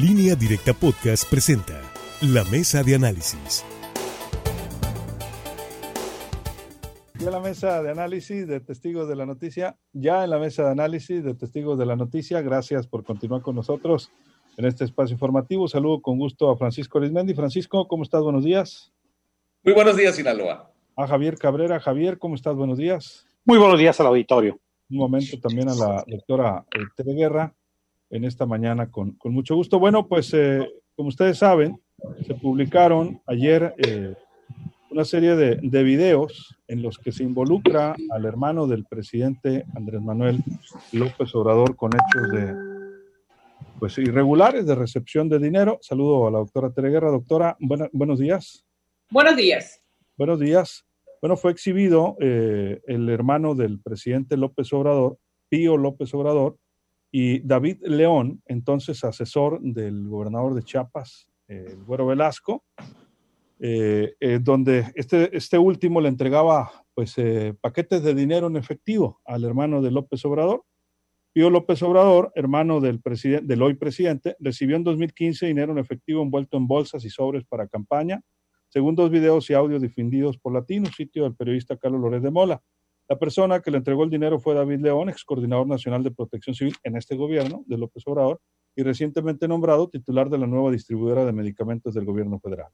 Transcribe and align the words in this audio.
Línea 0.00 0.34
Directa 0.34 0.74
Podcast 0.74 1.26
presenta 1.30 1.80
La 2.20 2.44
Mesa 2.44 2.82
de 2.82 2.96
Análisis. 2.96 3.64
Ya 7.18 7.26
en 7.28 7.32
la 7.32 7.40
mesa 7.40 7.82
de 7.82 7.90
análisis 7.92 8.46
de 8.46 8.60
Testigos 8.60 9.08
de 9.08 9.16
la 9.16 9.24
Noticia, 9.24 9.78
ya 9.94 10.22
en 10.24 10.28
la 10.28 10.38
mesa 10.38 10.64
de 10.64 10.72
análisis 10.72 11.24
de 11.24 11.32
Testigos 11.32 11.78
de 11.78 11.86
la 11.86 11.96
Noticia, 11.96 12.42
gracias 12.42 12.86
por 12.86 13.04
continuar 13.04 13.40
con 13.40 13.56
nosotros 13.56 14.10
en 14.58 14.66
este 14.66 14.84
espacio 14.84 15.14
informativo. 15.14 15.66
Saludo 15.66 16.02
con 16.02 16.18
gusto 16.18 16.50
a 16.50 16.58
Francisco 16.58 16.98
Arizmendi. 16.98 17.32
Francisco, 17.32 17.88
¿cómo 17.88 18.02
estás? 18.02 18.22
Buenos 18.22 18.44
días. 18.44 18.92
Muy 19.64 19.72
buenos 19.72 19.96
días, 19.96 20.14
Sinaloa. 20.14 20.70
A 20.94 21.06
Javier 21.06 21.38
Cabrera. 21.38 21.80
Javier, 21.80 22.18
¿cómo 22.18 22.34
estás? 22.34 22.54
Buenos 22.54 22.76
días. 22.76 23.24
Muy 23.46 23.56
buenos 23.56 23.78
días 23.78 23.98
al 23.98 24.08
auditorio. 24.08 24.60
Un 24.90 24.98
momento 24.98 25.40
también 25.40 25.70
a 25.70 25.74
la 25.74 26.04
doctora 26.06 26.66
eh, 26.74 26.80
Tere 26.94 27.14
Guerra 27.14 27.55
en 28.10 28.24
esta 28.24 28.46
mañana 28.46 28.90
con, 28.90 29.12
con 29.12 29.32
mucho 29.32 29.54
gusto. 29.54 29.78
Bueno, 29.78 30.06
pues 30.06 30.32
eh, 30.34 30.68
como 30.94 31.08
ustedes 31.08 31.38
saben, 31.38 31.80
se 32.26 32.34
publicaron 32.34 33.20
ayer 33.26 33.74
eh, 33.78 34.14
una 34.90 35.04
serie 35.04 35.36
de, 35.36 35.58
de, 35.62 35.82
videos 35.82 36.56
en 36.68 36.82
los 36.82 36.98
que 36.98 37.12
se 37.12 37.22
involucra 37.22 37.94
al 38.10 38.24
hermano 38.24 38.66
del 38.66 38.84
presidente 38.84 39.64
Andrés 39.74 40.00
Manuel 40.00 40.38
López 40.92 41.34
Obrador 41.34 41.76
con 41.76 41.90
hechos 41.94 42.30
de 42.30 42.76
pues 43.78 43.98
irregulares 43.98 44.66
de 44.66 44.74
recepción 44.74 45.28
de 45.28 45.38
dinero. 45.38 45.78
Saludo 45.82 46.26
a 46.26 46.30
la 46.30 46.38
doctora 46.38 46.70
Tere 46.70 46.90
Guerra. 46.90 47.10
Doctora, 47.10 47.56
buena, 47.60 47.88
buenos 47.92 48.18
días. 48.18 48.64
Buenos 49.10 49.36
días. 49.36 49.82
Buenos 50.16 50.40
días. 50.40 50.86
Bueno, 51.20 51.36
fue 51.36 51.52
exhibido 51.52 52.16
eh, 52.20 52.80
el 52.86 53.08
hermano 53.08 53.54
del 53.54 53.80
presidente 53.80 54.36
López 54.36 54.72
Obrador, 54.72 55.18
Pío 55.48 55.76
López 55.76 56.12
Obrador, 56.14 56.56
y 57.18 57.38
David 57.38 57.78
León, 57.80 58.42
entonces 58.44 59.02
asesor 59.02 59.58
del 59.62 60.06
gobernador 60.06 60.52
de 60.52 60.62
Chiapas, 60.62 61.26
eh, 61.48 61.64
el 61.68 61.82
Güero 61.82 62.04
Velasco, 62.04 62.62
eh, 63.58 64.14
eh, 64.20 64.38
donde 64.38 64.92
este, 64.94 65.34
este 65.34 65.56
último 65.56 66.02
le 66.02 66.10
entregaba 66.10 66.70
pues 66.92 67.16
paquetes 67.62 68.02
de 68.02 68.14
dinero 68.14 68.48
en 68.48 68.58
efectivo 68.58 69.22
al 69.24 69.44
hermano 69.44 69.80
de 69.80 69.92
López 69.92 70.22
Obrador. 70.26 70.64
Pío 71.32 71.48
López 71.48 71.82
Obrador, 71.82 72.32
hermano 72.34 72.80
del, 72.80 73.00
del 73.44 73.62
hoy 73.62 73.76
presidente, 73.76 74.36
recibió 74.38 74.76
en 74.76 74.84
2015 74.84 75.46
dinero 75.46 75.72
en 75.72 75.78
efectivo 75.78 76.20
envuelto 76.20 76.58
en 76.58 76.66
bolsas 76.66 77.02
y 77.06 77.08
sobres 77.08 77.46
para 77.46 77.66
campaña, 77.66 78.20
según 78.68 78.94
dos 78.94 79.10
videos 79.10 79.48
y 79.48 79.54
audios 79.54 79.80
difundidos 79.80 80.36
por 80.36 80.52
Latino, 80.52 80.84
sitio 80.94 81.22
del 81.22 81.34
periodista 81.34 81.78
Carlos 81.78 82.02
Lórez 82.02 82.22
de 82.22 82.30
Mola. 82.30 82.62
La 83.08 83.18
persona 83.18 83.60
que 83.60 83.70
le 83.70 83.78
entregó 83.78 84.02
el 84.02 84.10
dinero 84.10 84.40
fue 84.40 84.54
David 84.54 84.80
León, 84.80 85.08
ex 85.08 85.24
coordinador 85.24 85.66
nacional 85.66 86.02
de 86.02 86.10
protección 86.10 86.56
civil 86.56 86.74
en 86.82 86.96
este 86.96 87.14
gobierno 87.14 87.62
de 87.66 87.78
López 87.78 88.02
Obrador 88.06 88.40
y 88.74 88.82
recientemente 88.82 89.46
nombrado 89.46 89.88
titular 89.88 90.28
de 90.28 90.38
la 90.38 90.46
nueva 90.46 90.72
distribuidora 90.72 91.24
de 91.24 91.32
medicamentos 91.32 91.94
del 91.94 92.04
gobierno 92.04 92.40
federal. 92.40 92.72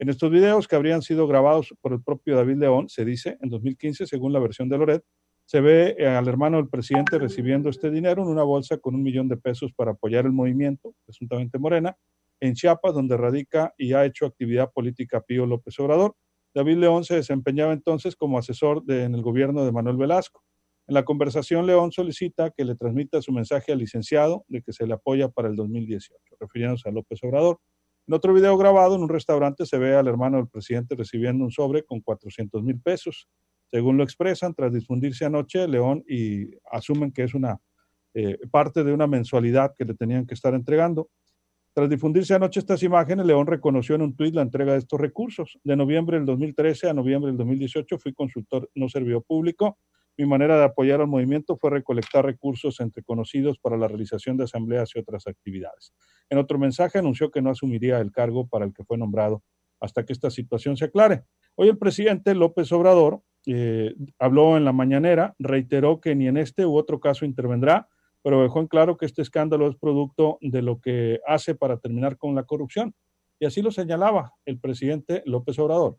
En 0.00 0.08
estos 0.08 0.32
videos 0.32 0.66
que 0.66 0.74
habrían 0.74 1.00
sido 1.00 1.28
grabados 1.28 1.72
por 1.80 1.92
el 1.92 2.02
propio 2.02 2.34
David 2.34 2.56
León, 2.56 2.88
se 2.88 3.04
dice, 3.04 3.38
en 3.40 3.50
2015, 3.50 4.06
según 4.06 4.32
la 4.32 4.40
versión 4.40 4.68
de 4.68 4.78
Loret, 4.78 5.04
se 5.44 5.60
ve 5.60 5.94
eh, 5.96 6.06
al 6.06 6.26
hermano 6.26 6.56
del 6.56 6.68
presidente 6.68 7.18
recibiendo 7.18 7.68
este 7.68 7.90
dinero 7.90 8.22
en 8.22 8.28
una 8.28 8.42
bolsa 8.42 8.78
con 8.78 8.96
un 8.96 9.02
millón 9.02 9.28
de 9.28 9.36
pesos 9.36 9.72
para 9.72 9.92
apoyar 9.92 10.26
el 10.26 10.32
movimiento, 10.32 10.94
presuntamente 11.04 11.58
Morena, 11.58 11.96
en 12.40 12.54
Chiapas, 12.54 12.94
donde 12.94 13.16
radica 13.16 13.72
y 13.78 13.92
ha 13.92 14.04
hecho 14.04 14.26
actividad 14.26 14.72
política 14.72 15.20
Pío 15.20 15.46
López 15.46 15.78
Obrador. 15.78 16.16
David 16.54 16.76
León 16.76 17.04
se 17.04 17.14
desempeñaba 17.14 17.72
entonces 17.72 18.16
como 18.16 18.38
asesor 18.38 18.84
de, 18.84 19.04
en 19.04 19.14
el 19.14 19.22
gobierno 19.22 19.64
de 19.64 19.72
Manuel 19.72 19.96
Velasco. 19.96 20.42
En 20.86 20.94
la 20.94 21.04
conversación, 21.04 21.66
León 21.66 21.92
solicita 21.92 22.50
que 22.50 22.64
le 22.64 22.74
transmita 22.74 23.22
su 23.22 23.32
mensaje 23.32 23.72
al 23.72 23.78
licenciado 23.78 24.44
de 24.48 24.62
que 24.62 24.72
se 24.72 24.86
le 24.86 24.94
apoya 24.94 25.28
para 25.28 25.48
el 25.48 25.56
2018, 25.56 26.36
refiriéndose 26.40 26.88
a 26.88 26.92
López 26.92 27.20
Obrador. 27.22 27.60
En 28.08 28.14
otro 28.14 28.34
video 28.34 28.56
grabado 28.58 28.96
en 28.96 29.02
un 29.02 29.08
restaurante 29.08 29.64
se 29.64 29.78
ve 29.78 29.94
al 29.94 30.08
hermano 30.08 30.38
del 30.38 30.48
presidente 30.48 30.96
recibiendo 30.96 31.44
un 31.44 31.52
sobre 31.52 31.84
con 31.84 32.00
400 32.00 32.62
mil 32.62 32.80
pesos. 32.80 33.28
Según 33.70 33.96
lo 33.96 34.02
expresan, 34.02 34.54
tras 34.54 34.72
difundirse 34.72 35.24
anoche, 35.24 35.66
León 35.68 36.04
y 36.08 36.50
asumen 36.70 37.12
que 37.12 37.22
es 37.22 37.32
una 37.32 37.60
eh, 38.14 38.38
parte 38.50 38.84
de 38.84 38.92
una 38.92 39.06
mensualidad 39.06 39.72
que 39.78 39.84
le 39.84 39.94
tenían 39.94 40.26
que 40.26 40.34
estar 40.34 40.52
entregando. 40.52 41.08
Tras 41.74 41.88
difundirse 41.88 42.34
anoche 42.34 42.60
estas 42.60 42.82
imágenes, 42.82 43.24
León 43.24 43.46
reconoció 43.46 43.94
en 43.94 44.02
un 44.02 44.14
tuit 44.14 44.34
la 44.34 44.42
entrega 44.42 44.72
de 44.72 44.78
estos 44.78 45.00
recursos. 45.00 45.58
De 45.64 45.74
noviembre 45.74 46.18
del 46.18 46.26
2013 46.26 46.90
a 46.90 46.92
noviembre 46.92 47.30
del 47.30 47.38
2018 47.38 47.98
fui 47.98 48.12
consultor 48.12 48.70
no 48.74 48.90
servidor 48.90 49.24
público. 49.24 49.78
Mi 50.18 50.26
manera 50.26 50.58
de 50.58 50.64
apoyar 50.64 51.00
al 51.00 51.06
movimiento 51.06 51.56
fue 51.56 51.70
recolectar 51.70 52.26
recursos 52.26 52.78
entre 52.80 53.02
conocidos 53.02 53.58
para 53.58 53.78
la 53.78 53.88
realización 53.88 54.36
de 54.36 54.44
asambleas 54.44 54.90
y 54.94 54.98
otras 54.98 55.26
actividades. 55.26 55.94
En 56.28 56.36
otro 56.36 56.58
mensaje 56.58 56.98
anunció 56.98 57.30
que 57.30 57.40
no 57.40 57.48
asumiría 57.48 58.00
el 58.00 58.12
cargo 58.12 58.46
para 58.46 58.66
el 58.66 58.74
que 58.74 58.84
fue 58.84 58.98
nombrado 58.98 59.42
hasta 59.80 60.04
que 60.04 60.12
esta 60.12 60.30
situación 60.30 60.76
se 60.76 60.84
aclare. 60.84 61.24
Hoy 61.54 61.70
el 61.70 61.78
presidente 61.78 62.34
López 62.34 62.70
Obrador 62.72 63.22
eh, 63.46 63.94
habló 64.18 64.58
en 64.58 64.66
la 64.66 64.72
mañanera, 64.72 65.34
reiteró 65.38 66.00
que 66.00 66.14
ni 66.14 66.28
en 66.28 66.36
este 66.36 66.66
u 66.66 66.76
otro 66.76 67.00
caso 67.00 67.24
intervendrá 67.24 67.88
pero 68.22 68.42
dejó 68.42 68.60
en 68.60 68.68
claro 68.68 68.96
que 68.96 69.06
este 69.06 69.22
escándalo 69.22 69.68
es 69.68 69.76
producto 69.76 70.38
de 70.40 70.62
lo 70.62 70.80
que 70.80 71.20
hace 71.26 71.54
para 71.54 71.78
terminar 71.78 72.16
con 72.16 72.34
la 72.34 72.44
corrupción. 72.44 72.94
Y 73.40 73.46
así 73.46 73.60
lo 73.60 73.72
señalaba 73.72 74.34
el 74.44 74.58
presidente 74.58 75.22
López 75.26 75.58
Obrador. 75.58 75.98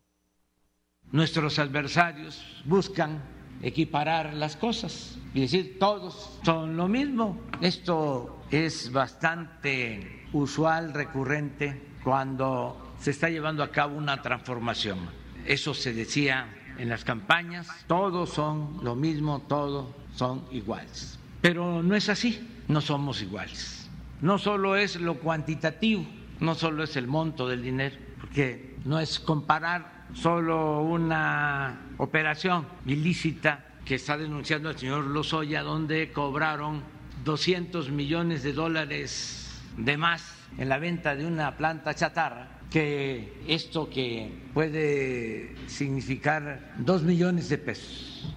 Nuestros 1.12 1.58
adversarios 1.58 2.62
buscan 2.64 3.22
equiparar 3.62 4.34
las 4.34 4.56
cosas 4.56 5.18
y 5.34 5.42
decir 5.42 5.78
todos 5.78 6.38
son 6.42 6.76
lo 6.76 6.88
mismo. 6.88 7.38
Esto 7.60 8.40
es 8.50 8.90
bastante 8.92 10.26
usual, 10.32 10.94
recurrente, 10.94 11.80
cuando 12.02 12.94
se 12.98 13.10
está 13.10 13.28
llevando 13.28 13.62
a 13.62 13.70
cabo 13.70 13.96
una 13.96 14.22
transformación. 14.22 14.98
Eso 15.46 15.74
se 15.74 15.92
decía 15.92 16.48
en 16.78 16.88
las 16.88 17.04
campañas, 17.04 17.68
todos 17.86 18.30
son 18.30 18.80
lo 18.82 18.94
mismo, 18.94 19.42
todos 19.46 19.86
son 20.14 20.44
iguales. 20.50 21.18
Pero 21.44 21.82
no 21.82 21.94
es 21.94 22.08
así, 22.08 22.40
no 22.68 22.80
somos 22.80 23.20
iguales. 23.20 23.90
No 24.22 24.38
solo 24.38 24.76
es 24.76 24.98
lo 24.98 25.18
cuantitativo, 25.20 26.06
no 26.40 26.54
solo 26.54 26.84
es 26.84 26.96
el 26.96 27.06
monto 27.06 27.46
del 27.46 27.62
dinero, 27.62 27.96
porque 28.18 28.76
no 28.86 28.98
es 28.98 29.20
comparar 29.20 30.06
solo 30.14 30.80
una 30.80 31.82
operación 31.98 32.66
ilícita 32.86 33.62
que 33.84 33.96
está 33.96 34.16
denunciando 34.16 34.70
el 34.70 34.78
señor 34.78 35.04
Lozoya, 35.04 35.62
donde 35.62 36.12
cobraron 36.12 36.82
200 37.26 37.90
millones 37.90 38.42
de 38.42 38.54
dólares 38.54 39.60
de 39.76 39.98
más 39.98 40.24
en 40.56 40.70
la 40.70 40.78
venta 40.78 41.14
de 41.14 41.26
una 41.26 41.58
planta 41.58 41.92
chatarra, 41.92 42.60
que 42.70 43.42
esto 43.46 43.90
que 43.90 44.32
puede 44.54 45.54
significar 45.66 46.72
dos 46.78 47.02
millones 47.02 47.50
de 47.50 47.58
pesos. 47.58 48.34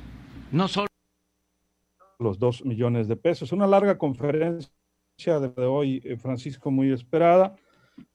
No 0.52 0.68
solo 0.68 0.88
los 2.20 2.40
dos 2.40 2.66
millones 2.66 3.08
de 3.08 3.16
pesos. 3.16 3.52
Una 3.52 3.68
larga 3.68 3.98
conferencia 3.98 4.72
de 5.40 5.66
hoy, 5.66 6.02
eh, 6.04 6.18
Francisco, 6.18 6.72
muy 6.72 6.92
esperada 6.92 7.56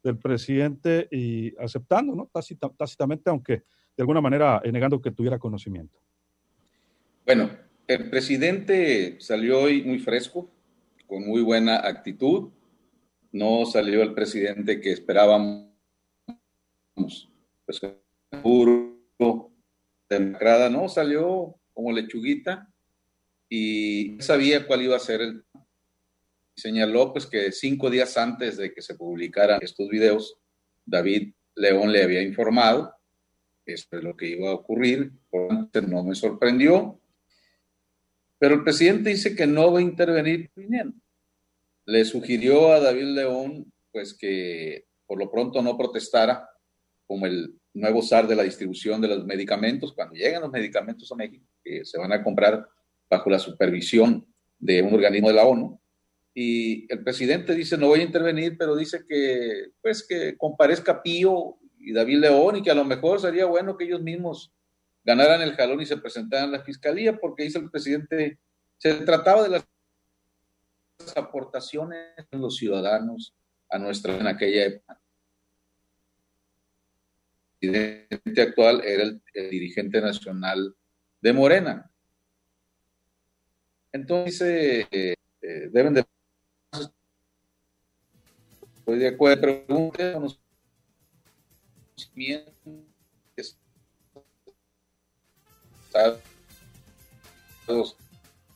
del 0.02 0.18
presidente 0.18 1.08
y 1.10 1.56
aceptando, 1.56 2.14
¿no? 2.14 2.30
tácitamente, 2.76 3.30
aunque 3.30 3.62
de 3.96 4.02
alguna 4.02 4.20
manera 4.20 4.60
eh, 4.64 4.70
negando 4.70 5.00
que 5.00 5.10
tuviera 5.10 5.38
conocimiento. 5.38 5.98
Bueno, 7.26 7.50
el 7.86 8.10
presidente 8.10 9.16
salió 9.20 9.60
hoy 9.60 9.82
muy 9.82 9.98
fresco, 9.98 10.48
con 11.06 11.26
muy 11.26 11.42
buena 11.42 11.86
actitud. 11.86 12.50
No 13.32 13.64
salió 13.66 14.02
el 14.02 14.14
presidente 14.14 14.80
que 14.80 14.92
esperábamos, 14.92 15.68
pues, 16.94 17.80
puro, 18.42 18.98
demacrada, 20.08 20.68
no, 20.68 20.88
salió 20.88 21.56
como 21.72 21.92
lechuguita, 21.92 22.71
y 23.54 24.16
sabía 24.20 24.66
cuál 24.66 24.82
iba 24.82 24.96
a 24.96 25.00
ser 25.00 25.20
el... 25.20 25.44
Señaló 26.54 27.12
pues 27.12 27.26
que 27.26 27.50
cinco 27.52 27.90
días 27.90 28.16
antes 28.16 28.56
de 28.56 28.72
que 28.72 28.82
se 28.82 28.94
publicaran 28.94 29.58
estos 29.62 29.88
videos, 29.88 30.38
David 30.84 31.34
León 31.54 31.92
le 31.92 32.02
había 32.02 32.22
informado 32.22 32.94
esto 33.66 33.96
es 33.96 34.02
lo 34.02 34.16
que 34.16 34.28
iba 34.28 34.50
a 34.50 34.54
ocurrir, 34.54 35.12
por 35.30 35.52
no 35.88 36.02
me 36.02 36.14
sorprendió, 36.14 37.00
pero 38.38 38.56
el 38.56 38.64
presidente 38.64 39.10
dice 39.10 39.36
que 39.36 39.46
no 39.46 39.72
va 39.72 39.78
a 39.78 39.82
intervenir 39.82 40.50
viniendo. 40.56 40.96
Le 41.86 42.04
sugirió 42.04 42.72
a 42.72 42.80
David 42.80 43.14
León 43.14 43.72
pues 43.92 44.14
que 44.14 44.86
por 45.06 45.18
lo 45.18 45.30
pronto 45.30 45.62
no 45.62 45.76
protestara 45.76 46.48
como 47.06 47.26
el 47.26 47.54
nuevo 47.74 48.02
zar 48.02 48.26
de 48.26 48.34
la 48.34 48.42
distribución 48.42 49.00
de 49.00 49.08
los 49.08 49.24
medicamentos, 49.24 49.92
cuando 49.92 50.14
lleguen 50.14 50.40
los 50.40 50.50
medicamentos 50.50 51.10
a 51.12 51.16
México, 51.16 51.46
que 51.62 51.84
se 51.84 51.98
van 51.98 52.12
a 52.12 52.22
comprar 52.22 52.66
bajo 53.12 53.28
la 53.28 53.38
supervisión 53.38 54.26
de 54.58 54.80
un 54.80 54.94
organismo 54.94 55.28
de 55.28 55.34
la 55.34 55.44
ONU. 55.44 55.78
Y 56.32 56.90
el 56.90 57.04
presidente 57.04 57.54
dice, 57.54 57.76
no 57.76 57.88
voy 57.88 58.00
a 58.00 58.04
intervenir, 58.04 58.56
pero 58.56 58.74
dice 58.74 59.04
que, 59.06 59.66
pues, 59.82 60.02
que 60.02 60.34
comparezca 60.38 61.02
Pío 61.02 61.58
y 61.78 61.92
David 61.92 62.20
León 62.20 62.56
y 62.56 62.62
que 62.62 62.70
a 62.70 62.74
lo 62.74 62.86
mejor 62.86 63.20
sería 63.20 63.44
bueno 63.44 63.76
que 63.76 63.84
ellos 63.84 64.00
mismos 64.00 64.50
ganaran 65.04 65.42
el 65.42 65.52
jalón 65.52 65.82
y 65.82 65.86
se 65.86 65.98
presentaran 65.98 66.48
a 66.48 66.58
la 66.58 66.64
fiscalía, 66.64 67.18
porque 67.18 67.42
dice 67.42 67.58
el 67.58 67.70
presidente, 67.70 68.38
se 68.78 68.94
trataba 68.94 69.42
de 69.42 69.50
las 69.50 69.66
aportaciones 71.14 72.16
de 72.30 72.38
los 72.38 72.56
ciudadanos 72.56 73.34
a 73.68 73.78
nuestra 73.78 74.16
en 74.16 74.26
aquella 74.26 74.64
época. 74.64 74.98
El 77.60 78.06
presidente 78.08 78.40
actual 78.40 78.82
era 78.82 79.02
el, 79.02 79.20
dirigente 79.50 80.00
nacional 80.00 80.74
de 81.20 81.32
Morena. 81.34 81.91
Entonces, 83.92 84.86
eh, 84.90 85.14
eh, 85.42 85.68
deben 85.70 85.94
de... 85.94 86.04
Estoy 88.78 88.98
de 88.98 89.08
acuerdo, 89.08 89.92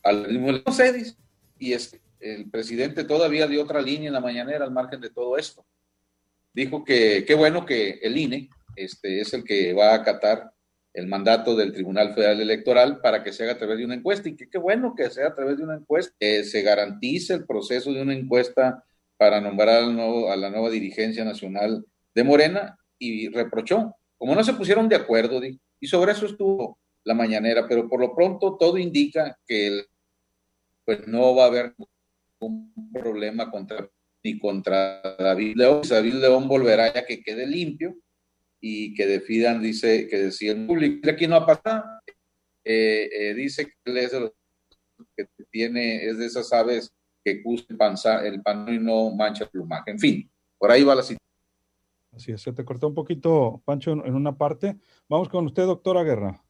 al 0.03 0.29
mismo 0.29 0.53
no 0.53 0.73
y 1.59 1.73
el 2.21 2.51
presidente 2.51 3.05
todavía 3.05 3.47
dio 3.47 3.63
otra 3.63 3.81
línea 3.81 4.09
en 4.09 4.15
la 4.15 4.21
mañanera 4.21 4.65
al 4.65 4.73
margen 4.73 5.01
de 5.01 5.11
todo 5.11 5.37
esto. 5.37 5.65
Dijo 6.53 6.85
que 6.85 7.25
qué 7.27 7.35
bueno 7.35 7.65
que 7.65 7.99
el 8.03 8.17
INE 8.17 8.49
este, 8.75 9.21
es 9.21 9.33
el 9.33 9.45
que 9.45 9.73
va 9.73 9.91
a 9.91 9.97
acatar 9.97 10.53
el 10.97 11.07
mandato 11.09 11.55
del 11.55 11.73
Tribunal 11.73 12.15
Federal 12.15 12.41
Electoral 12.41 13.01
para 13.03 13.23
que 13.23 13.31
se 13.31 13.45
haga 13.45 13.53
a 13.53 13.59
través 13.59 13.77
de 13.77 13.85
una 13.85 13.97
encuesta 13.97 14.31
y 14.31 14.35
que 14.35 14.49
qué 14.49 14.57
bueno 14.57 14.95
que 14.97 15.11
sea 15.11 15.29
a 15.29 15.35
través 15.35 15.59
de 15.59 15.65
una 15.65 15.77
encuesta, 15.77 16.15
que 16.19 16.43
se 16.43 16.63
garantice 16.63 17.35
el 17.35 17.45
proceso 17.45 17.93
de 17.93 18.01
una 18.01 18.15
encuesta 18.15 18.83
para 19.19 19.39
nombrar 19.39 19.85
a 19.85 20.37
la 20.37 20.51
nueva 20.51 20.71
dirigencia 20.71 21.23
nacional 21.23 21.85
de 22.15 22.25
Morena 22.25 22.79
y 22.99 23.29
reprochó, 23.29 23.95
como 24.17 24.35
no 24.35 24.43
se 24.43 24.55
pusieron 24.55 24.89
de 24.89 24.97
acuerdo, 24.97 25.43
y 25.45 25.87
sobre 25.87 26.13
eso 26.13 26.25
estuvo 26.25 26.79
la 27.05 27.13
mañanera, 27.13 27.69
pero 27.69 27.91
por 27.91 28.01
lo 28.01 28.15
pronto 28.15 28.57
todo 28.57 28.79
indica 28.79 29.39
que 29.47 29.85
pues 30.87 31.07
no 31.07 31.35
va 31.35 31.45
a 31.45 31.49
haber 31.49 31.75
un 32.39 32.73
problema 32.91 33.53
ni 34.25 34.39
contra 34.39 35.03
David 35.19 35.57
León. 35.57 35.83
David 35.87 36.15
León 36.15 36.49
volverá 36.49 36.95
ya 36.95 37.05
que 37.05 37.23
quede 37.23 37.47
limpio 37.47 37.97
y 38.61 38.95
que 38.95 39.07
defidan, 39.07 39.63
dice, 39.63 40.09
que 40.09 40.19
decía 40.19 40.53
el 40.53 40.67
público, 40.67 41.09
aquí 41.11 41.27
no 41.27 41.37
ha 41.37 41.47
pasado, 41.47 41.85
eh, 42.65 43.09
eh, 43.13 43.35
dice 43.35 43.67
que 43.67 43.73
él 43.85 43.97
es 43.99 44.13
de 44.13 44.33
que 45.17 45.27
tiene, 45.51 46.07
es 46.07 46.19
de 46.19 46.27
esas 46.27 46.53
aves 46.53 46.93
que 47.23 47.43
custa 47.43 47.75
el, 47.75 48.35
el 48.35 48.43
pan 48.43 48.67
y 48.73 48.79
no 48.79 49.11
mancha 49.11 49.45
el 49.45 49.51
plumaje. 49.51 49.91
En 49.91 49.99
fin, 49.99 50.31
por 50.59 50.71
ahí 50.71 50.83
va 50.85 50.95
la 50.95 51.03
situación. 51.03 51.19
Así 52.13 52.33
es, 52.33 52.41
se 52.41 52.53
te 52.53 52.65
cortó 52.65 52.89
un 52.89 52.95
poquito, 52.95 53.61
Pancho, 53.65 53.93
en 53.93 54.15
una 54.15 54.39
parte. 54.39 54.77
Vamos 55.09 55.29
con 55.29 55.45
usted, 55.45 55.65
doctora 55.65 56.03
Guerra. 56.03 56.43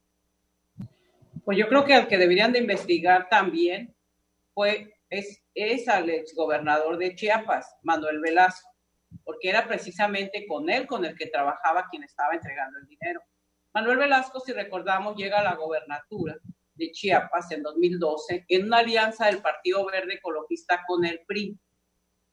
Pues 1.45 1.59
yo 1.59 1.69
creo 1.69 1.85
que 1.85 1.95
el 1.95 2.07
que 2.07 2.19
deberían 2.19 2.53
de 2.53 2.61
investigar 2.61 3.29
también 3.29 3.95
fue, 4.55 4.95
es, 5.11 5.43
es 5.55 5.89
al 5.89 6.09
exgobernador 6.09 6.99
de 6.99 7.15
Chiapas, 7.15 7.77
Manuel 7.83 8.21
Velasco, 8.21 8.76
porque 9.25 9.49
era 9.49 9.67
precisamente 9.67 10.47
con 10.47 10.71
él 10.71 10.87
con 10.87 11.05
el 11.05 11.17
que 11.17 11.27
trabajaba 11.27 11.89
quien 11.91 12.03
estaba 12.05 12.35
entregando 12.35 12.79
el 12.79 12.87
dinero. 12.87 13.21
Manuel 13.75 13.99
Velasco, 13.99 14.41
si 14.41 14.53
recordamos, 14.53 15.17
llega 15.17 15.41
a 15.41 15.45
la 15.45 15.55
gobernatura 15.55 16.37
de 16.75 16.91
Chiapas 16.93 17.51
en 17.53 17.63
2012 17.63 18.45
en 18.49 18.67
una 18.67 18.79
alianza 18.79 19.27
del 19.27 19.43
Partido 19.43 19.85
Verde 19.87 20.15
Ecologista 20.15 20.83
con 20.87 21.05
el 21.05 21.21
PRI 21.27 21.59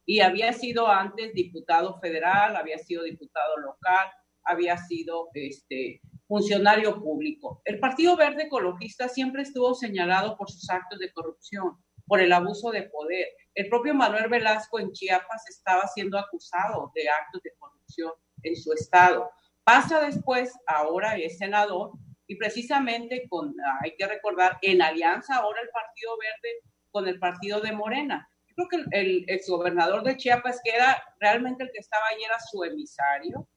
y 0.05 0.19
había 0.19 0.51
sido 0.53 0.87
antes 0.87 1.33
diputado 1.33 1.99
federal, 1.99 2.55
había 2.55 2.77
sido 2.77 3.03
diputado 3.03 3.57
local, 3.57 4.07
había 4.43 4.77
sido 4.77 5.29
este, 5.33 6.01
funcionario 6.27 7.01
público. 7.01 7.61
El 7.63 7.79
Partido 7.79 8.17
Verde 8.17 8.43
Ecologista 8.43 9.07
siempre 9.07 9.43
estuvo 9.43 9.73
señalado 9.73 10.35
por 10.37 10.49
sus 10.51 10.69
actos 10.69 10.99
de 10.99 11.11
corrupción, 11.11 11.77
por 12.05 12.21
el 12.21 12.31
abuso 12.33 12.71
de 12.71 12.83
poder. 12.83 13.27
El 13.55 13.69
propio 13.69 13.93
Manuel 13.93 14.29
Velasco 14.29 14.79
en 14.79 14.91
Chiapas 14.91 15.49
estaba 15.49 15.87
siendo 15.87 16.17
acusado 16.17 16.91
de 16.95 17.09
actos 17.09 17.41
de 17.43 17.53
corrupción 17.57 18.11
en 18.43 18.55
su 18.55 18.73
estado. 18.73 19.29
Pasa 19.63 20.01
después, 20.01 20.53
ahora 20.67 21.17
es 21.17 21.37
senador, 21.37 21.91
y 22.27 22.35
precisamente 22.35 23.27
con, 23.29 23.53
hay 23.81 23.95
que 23.95 24.07
recordar, 24.07 24.57
en 24.61 24.81
alianza 24.81 25.35
ahora 25.35 25.61
el 25.61 25.69
Partido 25.69 26.11
Verde 26.17 26.59
con 26.91 27.07
el 27.07 27.19
Partido 27.19 27.61
de 27.61 27.71
Morena 27.71 28.29
creo 28.55 28.67
que 28.67 28.99
el, 28.99 29.25
exgobernador 29.27 30.03
de 30.03 30.17
Chiapas, 30.17 30.61
que 30.63 30.71
era 30.71 31.03
realmente 31.19 31.63
el 31.63 31.71
que 31.71 31.79
estaba 31.79 32.03
ahí, 32.09 32.23
era 32.23 32.39
su 32.39 32.63
emisario, 32.63 33.47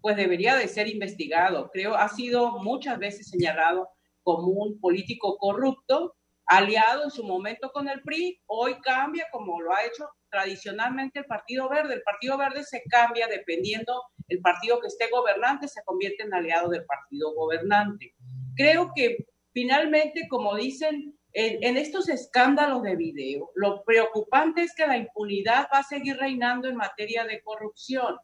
pues 0.00 0.16
debería 0.16 0.56
de 0.56 0.68
ser 0.68 0.88
investigado. 0.88 1.70
Creo, 1.72 1.94
ha 1.94 2.08
sido 2.08 2.58
muchas 2.58 2.98
veces 2.98 3.28
señalado 3.28 3.88
como 4.22 4.48
un 4.48 4.80
político 4.80 5.36
corrupto, 5.38 6.16
aliado 6.46 7.04
en 7.04 7.10
su 7.10 7.24
momento 7.24 7.70
con 7.72 7.88
el 7.88 8.02
PRI, 8.02 8.40
hoy 8.46 8.80
cambia 8.82 9.26
como 9.30 9.60
lo 9.60 9.74
ha 9.74 9.84
hecho 9.84 10.08
tradicionalmente 10.30 11.20
el 11.20 11.26
Partido 11.26 11.68
Verde. 11.68 11.94
El 11.94 12.02
Partido 12.02 12.36
Verde 12.36 12.64
se 12.64 12.82
cambia 12.90 13.28
dependiendo 13.28 14.02
el 14.28 14.40
partido 14.40 14.80
que 14.80 14.88
esté 14.88 15.08
gobernante, 15.10 15.68
se 15.68 15.82
convierte 15.84 16.24
en 16.24 16.34
aliado 16.34 16.68
del 16.68 16.84
partido 16.84 17.32
gobernante. 17.34 18.14
Creo 18.56 18.92
que 18.94 19.26
finalmente, 19.52 20.26
como 20.28 20.56
dicen, 20.56 21.16
en, 21.34 21.76
estos 21.76 22.08
escándalos 22.08 22.82
de 22.82 22.94
video, 22.94 23.50
lo 23.54 23.82
preocupante 23.84 24.62
es 24.62 24.74
que 24.74 24.86
la 24.86 24.96
impunidad 24.96 25.68
va 25.72 25.80
a 25.80 25.82
seguir 25.82 26.16
reinando 26.16 26.68
en 26.68 26.76
materia 26.76 27.24
de 27.24 27.42
corrupción. 27.42 28.16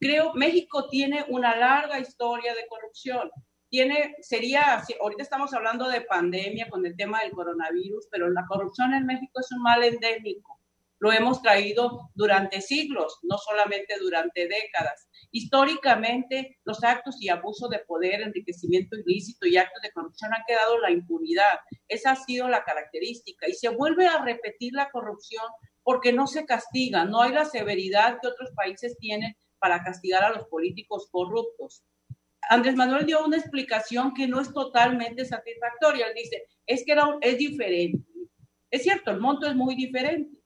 Creo 0.00 0.34
México 0.34 0.88
tiene 0.88 1.24
una 1.28 1.56
larga 1.56 2.00
historia 2.00 2.54
de 2.54 2.66
corrupción. 2.68 3.30
Tiene, 3.76 4.16
sería, 4.22 4.82
ahorita 5.02 5.22
estamos 5.22 5.52
hablando 5.52 5.86
de 5.90 6.00
pandemia 6.00 6.70
con 6.70 6.86
el 6.86 6.96
tema 6.96 7.20
del 7.20 7.32
coronavirus, 7.32 8.08
pero 8.10 8.30
la 8.30 8.46
corrupción 8.46 8.94
en 8.94 9.04
México 9.04 9.38
es 9.38 9.52
un 9.52 9.60
mal 9.60 9.84
endémico. 9.84 10.58
Lo 10.98 11.12
hemos 11.12 11.42
traído 11.42 12.08
durante 12.14 12.62
siglos, 12.62 13.18
no 13.24 13.36
solamente 13.36 13.98
durante 14.00 14.48
décadas. 14.48 15.10
Históricamente, 15.30 16.56
los 16.64 16.82
actos 16.82 17.20
y 17.20 17.28
abuso 17.28 17.68
de 17.68 17.80
poder, 17.80 18.22
enriquecimiento 18.22 18.96
ilícito 18.96 19.46
y 19.46 19.58
actos 19.58 19.82
de 19.82 19.92
corrupción 19.92 20.32
han 20.32 20.44
quedado 20.48 20.78
la 20.78 20.90
impunidad. 20.90 21.58
Esa 21.86 22.12
ha 22.12 22.16
sido 22.16 22.48
la 22.48 22.64
característica. 22.64 23.46
Y 23.46 23.52
se 23.52 23.68
vuelve 23.68 24.06
a 24.06 24.24
repetir 24.24 24.72
la 24.72 24.88
corrupción 24.90 25.44
porque 25.82 26.14
no 26.14 26.26
se 26.26 26.46
castiga, 26.46 27.04
no 27.04 27.20
hay 27.20 27.32
la 27.32 27.44
severidad 27.44 28.20
que 28.22 28.28
otros 28.28 28.52
países 28.56 28.96
tienen 28.96 29.36
para 29.58 29.84
castigar 29.84 30.24
a 30.24 30.30
los 30.30 30.46
políticos 30.46 31.10
corruptos. 31.12 31.84
Andrés 32.48 32.74
Manuel 32.74 33.06
dio 33.06 33.24
una 33.24 33.36
explicación 33.36 34.14
que 34.14 34.26
no 34.26 34.40
es 34.40 34.52
totalmente 34.52 35.24
satisfactoria. 35.24 36.06
Él 36.06 36.14
dice, 36.14 36.44
es 36.66 36.84
que 36.84 36.92
era, 36.92 37.04
es 37.20 37.38
diferente. 37.38 38.06
Es 38.70 38.82
cierto, 38.82 39.10
el 39.10 39.20
monto 39.20 39.46
es 39.46 39.54
muy 39.54 39.74
diferente, 39.74 40.38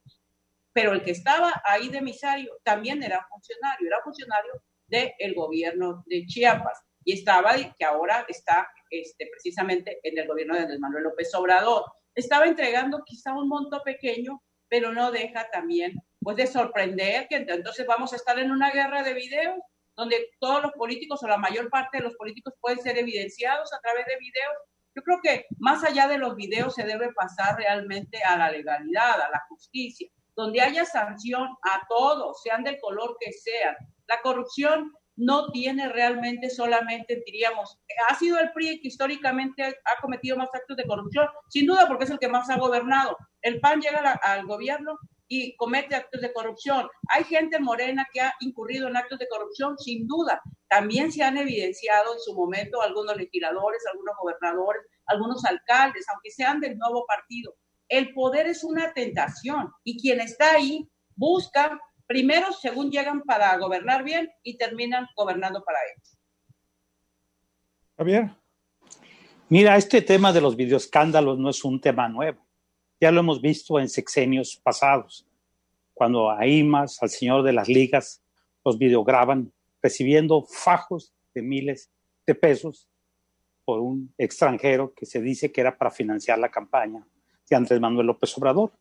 pero 0.73 0.93
el 0.93 1.03
que 1.03 1.11
estaba 1.11 1.63
ahí 1.65 1.89
de 1.89 1.99
emisario 1.99 2.59
también 2.63 3.03
era 3.03 3.27
funcionario, 3.29 3.87
era 3.87 4.03
funcionario 4.03 4.53
del 4.87 5.35
gobierno 5.35 6.03
de 6.07 6.27
Chiapas 6.27 6.83
y 7.05 7.15
estaba, 7.15 7.53
que 7.79 7.85
ahora 7.85 8.27
está 8.29 8.69
este, 8.91 9.27
precisamente 9.27 9.99
en 10.03 10.19
el 10.19 10.27
gobierno 10.27 10.55
de 10.55 10.63
Andrés 10.63 10.81
Manuel 10.81 11.05
López 11.05 11.35
Obrador. 11.35 11.85
Estaba 12.15 12.47
entregando 12.47 13.03
quizá 13.05 13.33
un 13.33 13.49
monto 13.49 13.83
pequeño, 13.83 14.43
pero 14.69 14.93
no 14.93 15.11
deja 15.11 15.49
también 15.51 15.95
pues 16.21 16.37
de 16.37 16.47
sorprender 16.47 17.27
que 17.29 17.37
entonces 17.37 17.87
vamos 17.87 18.13
a 18.13 18.17
estar 18.17 18.39
en 18.39 18.51
una 18.51 18.71
guerra 18.71 19.03
de 19.03 19.15
videos 19.15 19.57
donde 20.01 20.31
todos 20.39 20.63
los 20.63 20.73
políticos 20.73 21.23
o 21.23 21.29
la 21.29 21.37
mayor 21.37 21.69
parte 21.69 21.99
de 21.99 22.05
los 22.05 22.15
políticos 22.15 22.55
pueden 22.59 22.81
ser 22.81 22.97
evidenciados 22.97 23.71
a 23.71 23.81
través 23.81 24.07
de 24.07 24.17
videos. 24.17 24.57
Yo 24.97 25.03
creo 25.03 25.21
que 25.23 25.45
más 25.59 25.85
allá 25.85 26.09
de 26.09 26.17
los 26.17 26.35
videos 26.37 26.75
se 26.75 26.85
debe 26.85 27.13
pasar 27.13 27.57
realmente 27.59 28.23
a 28.25 28.39
la 28.39 28.51
legalidad, 28.51 29.21
a 29.21 29.31
la 29.31 29.45
justicia, 29.51 30.09
donde 30.35 30.63
haya 30.63 30.87
sanción 30.87 31.51
a 31.65 31.87
todos, 31.87 32.41
sean 32.43 32.65
del 32.65 32.81
color 32.81 33.15
que 33.21 33.31
sean, 33.31 33.77
la 34.09 34.23
corrupción 34.23 34.91
no 35.17 35.51
tiene 35.51 35.87
realmente 35.91 36.49
solamente, 36.49 37.23
diríamos, 37.27 37.79
ha 38.09 38.15
sido 38.15 38.39
el 38.39 38.53
PRI 38.53 38.81
que 38.81 38.89
históricamente 38.89 39.63
ha 39.63 40.01
cometido 40.01 40.39
más 40.39 40.49
actos 40.55 40.79
de 40.79 40.87
corrupción, 40.87 41.29
sin 41.51 41.67
duda 41.67 41.87
porque 41.87 42.05
es 42.05 42.11
el 42.11 42.19
que 42.19 42.29
más 42.29 42.49
ha 42.49 42.57
gobernado. 42.57 43.19
El 43.43 43.61
PAN 43.61 43.83
llega 43.83 44.13
al 44.23 44.47
gobierno 44.47 44.99
y 45.33 45.55
comete 45.55 45.95
actos 45.95 46.21
de 46.21 46.33
corrupción. 46.33 46.89
Hay 47.09 47.23
gente 47.23 47.61
morena 47.61 48.05
que 48.13 48.21
ha 48.21 48.35
incurrido 48.41 48.89
en 48.89 48.97
actos 48.97 49.17
de 49.21 49.29
corrupción, 49.29 49.79
sin 49.79 50.05
duda. 50.09 50.43
También 50.69 51.13
se 51.13 51.23
han 51.23 51.39
evidenciado 51.39 52.15
en 52.15 52.19
su 52.19 52.35
momento 52.35 52.83
algunos 52.83 53.17
legisladores, 53.17 53.81
algunos 53.87 54.17
gobernadores, 54.21 54.83
algunos 55.07 55.45
alcaldes, 55.45 56.05
aunque 56.13 56.33
sean 56.33 56.59
del 56.59 56.77
nuevo 56.77 57.07
partido. 57.07 57.55
El 57.89 58.13
poder 58.13 58.49
es 58.49 58.65
una 58.65 58.93
tentación 58.93 59.71
y 59.85 60.01
quien 60.01 60.21
está 60.21 60.55
ahí 60.55 60.91
busca 61.15 61.79
primero 62.09 62.53
según 62.53 62.91
llegan 62.91 63.23
para 63.23 63.57
gobernar 63.57 64.03
bien 64.03 64.29
y 64.43 64.59
terminan 64.59 65.07
gobernando 65.15 65.63
para 65.63 65.79
ellos. 65.95 66.19
Javier. 67.97 68.31
Mira, 69.49 69.77
este 69.77 70.03
tema 70.03 70.33
de 70.33 70.41
los 70.41 70.57
videoescándalos 70.57 71.39
no 71.39 71.51
es 71.51 71.65
un 71.65 71.81
tema 71.81 72.09
nuevo. 72.09 72.50
Ya 73.01 73.11
lo 73.11 73.21
hemos 73.21 73.41
visto 73.41 73.81
en 73.81 73.89
sexenios 73.89 74.61
pasados, 74.63 75.27
cuando 75.95 76.31
a 76.31 76.47
IMAS, 76.47 77.03
al 77.03 77.09
señor 77.09 77.43
de 77.43 77.55
las 77.55 77.69
ligas, 77.69 78.23
los 78.65 78.79
videograban 78.79 79.53
recibiendo 79.83 80.45
fajos 80.45 81.15
de 81.35 81.41
miles 81.41 81.91
de 82.27 82.35
pesos 82.35 82.89
por 83.65 83.81
un 83.81 84.13
extranjero 84.19 84.93
que 84.95 85.07
se 85.07 85.23
dice 85.23 85.51
que 85.51 85.61
era 85.63 85.79
para 85.79 85.91
financiar 85.91 86.39
la 86.39 86.51
campaña 86.51 87.07
de 87.49 87.57
Andrés 87.57 87.81
Manuel 87.81 88.09
López 88.09 88.37
Obrador. 88.37 88.73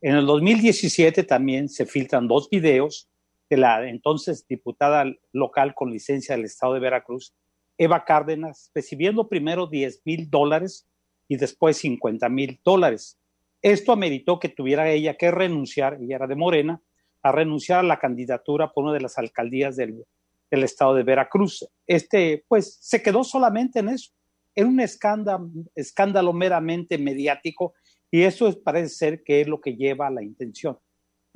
En 0.00 0.14
el 0.14 0.26
2017 0.26 1.24
también 1.24 1.68
se 1.68 1.86
filtran 1.86 2.28
dos 2.28 2.48
videos 2.48 3.08
de 3.50 3.56
la 3.56 3.88
entonces 3.88 4.46
diputada 4.46 5.04
local 5.32 5.74
con 5.74 5.90
licencia 5.90 6.36
del 6.36 6.44
estado 6.44 6.74
de 6.74 6.80
Veracruz, 6.80 7.34
Eva 7.78 8.04
Cárdenas, 8.04 8.70
recibiendo 8.74 9.28
primero 9.28 9.66
10 9.66 10.02
mil 10.04 10.30
dólares 10.30 10.86
y 11.28 11.36
después 11.36 11.78
50 11.78 12.28
mil 12.28 12.60
dólares. 12.64 13.18
Esto 13.62 13.92
ameritó 13.92 14.38
que 14.38 14.48
tuviera 14.48 14.90
ella 14.90 15.16
que 15.16 15.30
renunciar, 15.30 15.98
ella 16.00 16.16
era 16.16 16.26
de 16.26 16.36
Morena, 16.36 16.80
a 17.22 17.32
renunciar 17.32 17.80
a 17.80 17.82
la 17.82 17.98
candidatura 17.98 18.72
por 18.72 18.84
una 18.84 18.92
de 18.92 19.00
las 19.00 19.18
alcaldías 19.18 19.76
del, 19.76 20.04
estado 20.50 20.94
de 20.94 21.02
Veracruz. 21.02 21.66
Este, 21.86 22.44
pues, 22.48 22.78
se 22.80 23.02
quedó 23.02 23.24
solamente 23.24 23.80
en 23.80 23.88
eso. 23.88 24.12
Era 24.54 24.68
un 24.68 24.80
escándalo, 24.80 26.32
meramente 26.32 26.96
mediático 26.96 27.74
y 28.10 28.22
eso 28.22 28.48
es, 28.48 28.56
parece 28.56 28.88
ser 28.88 29.22
que 29.22 29.42
es 29.42 29.48
lo 29.48 29.60
que 29.60 29.76
lleva 29.76 30.06
a 30.06 30.10
la 30.10 30.22
intención 30.22 30.78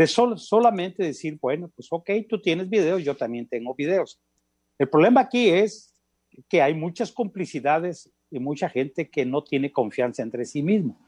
de 0.00 0.06
solamente 0.06 1.02
decir, 1.02 1.38
bueno, 1.42 1.70
pues 1.76 1.88
ok, 1.90 2.08
tú 2.26 2.40
tienes 2.40 2.70
videos, 2.70 3.04
yo 3.04 3.14
también 3.14 3.46
tengo 3.46 3.74
videos. 3.74 4.18
El 4.78 4.88
problema 4.88 5.20
aquí 5.20 5.50
es 5.50 5.92
que 6.48 6.62
hay 6.62 6.72
muchas 6.72 7.12
complicidades 7.12 8.10
y 8.30 8.40
mucha 8.40 8.70
gente 8.70 9.10
que 9.10 9.26
no 9.26 9.44
tiene 9.44 9.70
confianza 9.70 10.22
entre 10.22 10.46
sí 10.46 10.62
mismo. 10.62 10.98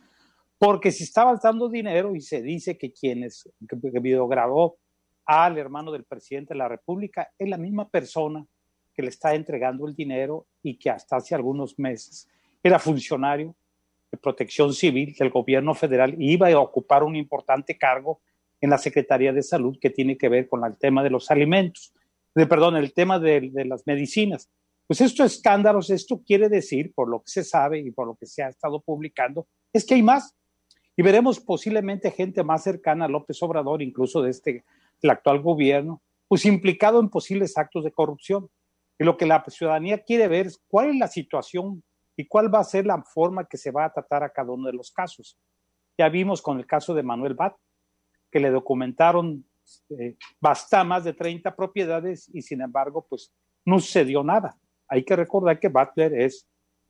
Porque 0.59 0.93
si 0.93 1.05
estabas 1.05 1.43
dando 1.43 1.69
dinero 1.69 2.15
y 2.15 2.21
se 2.21 2.41
dice 2.41 2.79
que 2.79 2.93
quienes 2.93 3.49
que, 3.69 3.77
que 3.81 4.01
videograbó 4.01 4.79
al 5.25 5.59
hermano 5.59 5.93
del 5.93 6.05
presidente 6.05 6.55
de 6.55 6.59
la 6.59 6.69
República 6.69 7.31
es 7.39 7.49
la 7.49 7.59
misma 7.59 7.89
persona 7.89 8.47
que 8.95 9.03
le 9.03 9.09
está 9.09 9.35
entregando 9.35 9.87
el 9.87 9.95
dinero 9.95 10.47
y 10.63 10.79
que 10.79 10.91
hasta 10.91 11.17
hace 11.17 11.35
algunos 11.35 11.79
meses 11.79 12.29
era 12.63 12.79
funcionario 12.79 13.57
de 14.11 14.19
protección 14.19 14.73
civil 14.75 15.15
del 15.19 15.31
gobierno 15.31 15.75
federal 15.75 16.15
y 16.19 16.33
iba 16.33 16.49
a 16.49 16.59
ocupar 16.59 17.03
un 17.03 17.17
importante 17.17 17.77
cargo 17.79 18.21
en 18.61 18.71
la 18.71 18.79
Secretaría 18.79 19.33
de 19.33 19.43
Salud 19.43 19.77
que 19.81 19.91
tiene 19.91 20.17
que 20.17 20.29
ver 20.29 20.49
con 20.49 20.65
el 20.65 20.77
tema 20.79 21.03
de 21.03 21.11
los 21.11 21.31
alimentos, 21.31 21.93
de, 22.35 22.47
perdón, 22.47 22.77
el 22.77 22.93
tema 22.93 23.19
de, 23.19 23.51
de 23.53 23.65
las 23.65 23.87
medicinas. 23.87 24.49
Pues 24.87 25.01
estos 25.01 25.33
escándalos, 25.33 25.91
esto 25.91 26.23
quiere 26.25 26.49
decir, 26.49 26.93
por 26.95 27.09
lo 27.09 27.21
que 27.21 27.31
se 27.31 27.45
sabe 27.45 27.81
y 27.81 27.91
por 27.91 28.07
lo 28.07 28.15
que 28.15 28.27
se 28.27 28.43
ha 28.43 28.49
estado 28.49 28.81
publicando, 28.81 29.49
es 29.73 29.85
que 29.85 29.95
hay 29.95 30.03
más. 30.03 30.37
Y 30.97 31.03
veremos 31.03 31.41
posiblemente 31.41 32.11
gente 32.11 32.43
más 32.43 32.63
cercana 32.63 33.07
a 33.07 33.09
López 33.09 33.43
Obrador, 33.43 33.83
incluso 33.83 34.23
de 34.23 34.31
este, 34.31 34.65
del 35.01 35.11
actual 35.11 35.41
gobierno, 35.41 36.03
pues 36.29 36.45
implicado 36.45 37.01
en 37.01 37.09
posibles 37.09 37.57
actos 37.57 37.85
de 37.85 37.93
corrupción. 37.93 38.51
Y 38.99 39.05
lo 39.05 39.17
que 39.17 39.27
la 39.27 39.45
ciudadanía 39.49 39.99
quiere 39.99 40.29
ver 40.29 40.47
es 40.47 40.63
cuál 40.69 40.91
es 40.91 40.97
la 40.97 41.09
situación 41.09 41.83
y 42.17 42.27
cuál 42.27 42.55
va 42.55 42.61
a 42.61 42.65
ser 42.65 42.87
la 42.87 43.03
forma 43.03 43.47
que 43.47 43.57
se 43.57 43.71
va 43.71 43.87
a 43.87 43.93
tratar 43.93 44.23
a 44.23 44.31
cada 44.31 44.53
uno 44.53 44.67
de 44.67 44.75
los 44.75 44.91
casos. 44.91 45.39
Ya 45.99 46.09
vimos 46.09 46.43
con 46.43 46.59
el 46.59 46.67
caso 46.67 46.95
de 46.95 47.03
Manuel 47.03 47.35
Bat, 47.35 47.55
que 48.31 48.41
le 48.41 48.51
documentaron 48.51 49.45
eh, 49.91 50.17
más 50.41 51.05
de 51.05 51.13
30 51.13 51.55
propiedades 51.55 52.31
y 52.33 52.43
sin 52.43 52.61
embargo, 52.61 53.07
pues 53.09 53.33
no 53.65 53.79
sucedió 53.79 54.23
nada. 54.23 54.57
Hay 54.89 55.05
que 55.05 55.17
recordar 55.17 55.59
que 55.59 55.69
Butler 55.69 56.15
es 56.15 56.47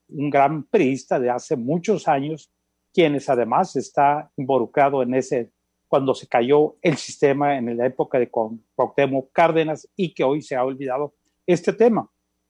un 0.09 0.31
gran 0.31 0.65
priista 0.65 1.19
de 1.21 1.31
hace 1.31 1.57
muchos 1.57 2.09
años, 2.09 2.51
quienes 2.93 3.29
además 3.29 3.77
está 3.77 4.31
involucrado 4.37 5.03
en 5.03 5.15
ese, 5.15 5.51
cuando 5.89 6.15
se 6.15 6.27
cayó 6.27 6.77
el 6.83 6.97
sistema 6.97 7.57
en 7.57 7.77
la 7.77 7.87
época 7.87 8.19
de 8.19 8.31
Cuauhtémoc 8.31 9.33
Cárdenas 9.33 9.89
y 9.97 10.15
que 10.15 10.25
hoy 10.25 10.43
se 10.43 10.57
ha 10.57 10.65
olvidado 10.65 11.15
este 11.47 11.73
tema. 11.73 12.09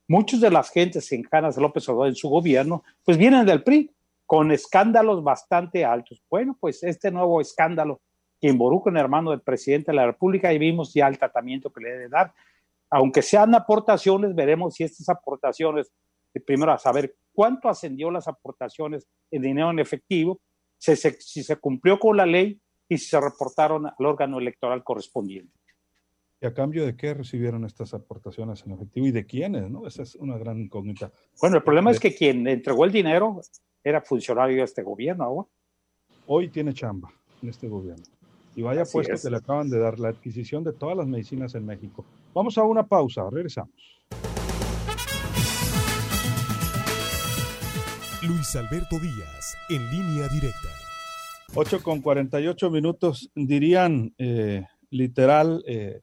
Muchos 0.09 0.41
de 0.41 0.51
las 0.51 0.71
gentes 0.71 1.11
encanas 1.13 1.57
de 1.57 1.63
López 1.63 1.89
Obrador 1.89 2.09
en 2.09 2.17
su 2.17 2.29
gobierno, 2.29 2.83
pues 3.05 3.17
vienen 3.17 3.47
del 3.47 3.63
PRI, 3.63 3.91
con 4.27 4.51
escándalos 4.51 5.23
bastante 5.23 5.85
altos. 5.85 6.23
Bueno, 6.31 6.57
pues 6.59 6.83
este 6.83 7.11
nuevo 7.11 7.41
escándalo 7.41 8.01
que 8.41 8.49
involucra 8.49 8.91
un 8.91 8.97
hermano 8.97 9.31
del 9.31 9.41
presidente 9.41 9.93
de 9.93 9.97
la 9.97 10.07
República 10.07 10.53
y 10.53 10.59
vimos 10.59 10.93
ya 10.93 11.07
el 11.07 11.19
tratamiento 11.19 11.73
que 11.73 11.83
le 11.83 11.91
debe 11.91 12.09
dar. 12.09 12.33
Aunque 12.91 13.23
sean 13.23 13.55
aportaciones, 13.55 14.35
veremos 14.35 14.75
si 14.75 14.85
estas 14.85 15.09
aportaciones, 15.09 15.93
eh, 16.35 16.41
primero 16.41 16.73
a 16.73 16.79
saber 16.79 17.15
cuánto 17.33 17.69
ascendió 17.69 18.11
las 18.11 18.29
aportaciones 18.29 19.07
en 19.31 19.43
dinero 19.43 19.71
en 19.71 19.79
efectivo, 19.79 20.41
si 20.79 20.97
se, 20.97 21.13
si 21.21 21.43
se 21.43 21.57
cumplió 21.57 21.99
con 21.99 22.17
la 22.17 22.27
ley 22.27 22.61
y 22.89 22.99
si 22.99 23.07
se 23.07 23.21
reportaron 23.21 23.87
al 23.87 24.07
órgano 24.07 24.39
electoral 24.39 24.83
correspondiente. 24.85 25.53
¿Y 26.41 26.47
a 26.47 26.53
cambio 26.53 26.85
de 26.85 26.97
qué 26.97 27.15
recibieron 27.15 27.65
estas 27.65 27.95
aportaciones 27.95 28.67
en 28.67 28.73
efectivo 28.73 29.07
y 29.07 29.13
de 29.13 29.25
quiénes? 29.25 29.71
¿no? 29.71 29.87
Esa 29.87 30.03
es 30.03 30.17
una 30.17 30.37
gran 30.37 30.61
incógnita. 30.61 31.13
Bueno, 31.41 31.59
el 31.59 31.63
problema 31.63 31.93
es 31.93 32.01
que 32.01 32.13
quien 32.13 32.49
entregó 32.49 32.85
el 32.85 32.91
dinero 32.91 33.41
era 33.85 34.01
funcionario 34.03 34.57
de 34.57 34.65
este 34.65 34.83
gobierno. 34.83 35.25
¿no? 35.25 35.49
Hoy 36.27 36.49
tiene 36.49 36.75
chamba 36.75 37.13
en 37.41 37.49
este 37.49 37.69
gobierno. 37.69 38.05
Y 38.57 38.63
vaya 38.63 38.83
Así 38.83 38.93
puesto 38.93 39.15
es. 39.15 39.23
que 39.23 39.31
le 39.31 39.37
acaban 39.37 39.71
de 39.71 39.79
dar 39.79 40.01
la 40.01 40.09
adquisición 40.09 40.65
de 40.65 40.73
todas 40.73 40.97
las 40.97 41.07
medicinas 41.07 41.55
en 41.55 41.65
México. 41.65 42.05
Vamos 42.35 42.59
a 42.59 42.65
una 42.65 42.87
pausa, 42.87 43.23
regresamos. 43.31 43.71
Luis 48.25 48.55
Alberto 48.55 49.01
Díaz, 49.01 49.57
en 49.69 49.91
línea 49.91 50.29
directa. 50.29 50.69
8 51.57 51.83
con 51.83 52.01
48 52.01 52.71
minutos, 52.71 53.29
dirían 53.35 54.15
eh, 54.17 54.65
literal, 54.91 55.65
eh, 55.67 56.03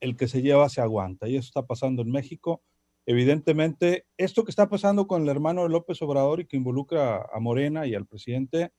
el 0.00 0.14
que 0.14 0.28
se 0.28 0.42
lleva 0.42 0.68
se 0.68 0.82
aguanta. 0.82 1.26
Y 1.26 1.36
eso 1.36 1.46
está 1.46 1.62
pasando 1.62 2.02
en 2.02 2.10
México. 2.10 2.62
Evidentemente, 3.06 4.04
esto 4.18 4.44
que 4.44 4.50
está 4.50 4.68
pasando 4.68 5.06
con 5.06 5.22
el 5.22 5.28
hermano 5.30 5.66
López 5.66 6.02
Obrador 6.02 6.40
y 6.40 6.46
que 6.46 6.58
involucra 6.58 7.26
a 7.32 7.40
Morena 7.40 7.86
y 7.86 7.94
al 7.94 8.04
presidente, 8.04 8.72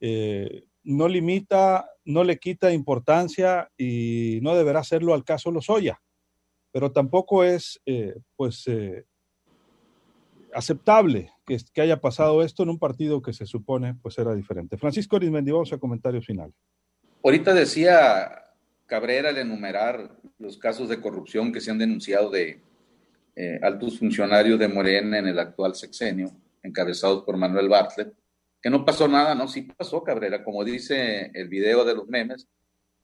eh, 0.00 0.64
no 0.82 1.06
limita, 1.06 1.88
no 2.04 2.24
le 2.24 2.40
quita 2.40 2.72
importancia 2.72 3.70
y 3.78 4.40
no 4.42 4.56
deberá 4.56 4.80
hacerlo 4.80 5.14
al 5.14 5.22
caso 5.22 5.52
Lozoya, 5.52 6.02
pero 6.72 6.90
tampoco 6.90 7.44
es 7.44 7.80
pues 8.34 8.66
aceptable 10.56 11.30
que, 11.46 11.58
que, 11.72 11.80
haya 11.82 12.00
pasado 12.00 12.42
esto 12.42 12.62
en 12.62 12.70
un 12.70 12.78
partido 12.78 13.22
que 13.22 13.32
se 13.32 13.46
supone 13.46 13.94
pues 14.02 14.18
era 14.18 14.34
diferente. 14.34 14.76
Francisco 14.76 15.16
Arismendi, 15.16 15.52
vamos 15.52 15.72
a 15.72 15.78
comentarios 15.78 16.24
finales. 16.24 16.54
Ahorita 17.22 17.54
decía 17.54 18.44
Cabrera 18.86 19.30
al 19.30 19.38
enumerar 19.38 20.16
los 20.38 20.58
casos 20.58 20.88
de 20.88 21.00
corrupción 21.00 21.52
que 21.52 21.60
se 21.60 21.70
han 21.70 21.78
denunciado 21.78 22.30
de 22.30 22.60
eh, 23.34 23.58
altos 23.62 23.98
funcionarios 23.98 24.58
de 24.58 24.68
Morena 24.68 25.18
en 25.18 25.26
el 25.26 25.38
actual 25.38 25.74
sexenio, 25.74 26.30
encabezados 26.62 27.24
por 27.24 27.36
Manuel 27.36 27.68
Bartlett 27.68 28.14
que 28.66 28.70
no 28.70 28.84
pasó 28.84 29.06
nada, 29.06 29.36
no, 29.36 29.46
sí 29.46 29.62
pasó 29.62 30.02
Cabrera, 30.02 30.42
como 30.42 30.64
dice 30.64 31.30
el 31.34 31.48
video 31.48 31.84
de 31.84 31.94
los 31.94 32.08
memes, 32.08 32.48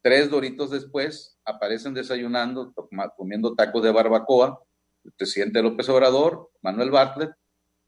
tres 0.01 0.29
doritos 0.29 0.73
después 0.73 1.39
aparecen 1.45 1.95
desayunando, 1.95 2.75
comiendo 3.17 3.55
tacos 3.55 3.85
de 3.85 3.93
barbacoa, 3.93 4.61
el 5.05 5.13
presidente 5.13 5.63
López 5.63 5.89
Obrador, 5.89 6.51
Manuel 6.63 6.91
Bartlett, 6.91 7.31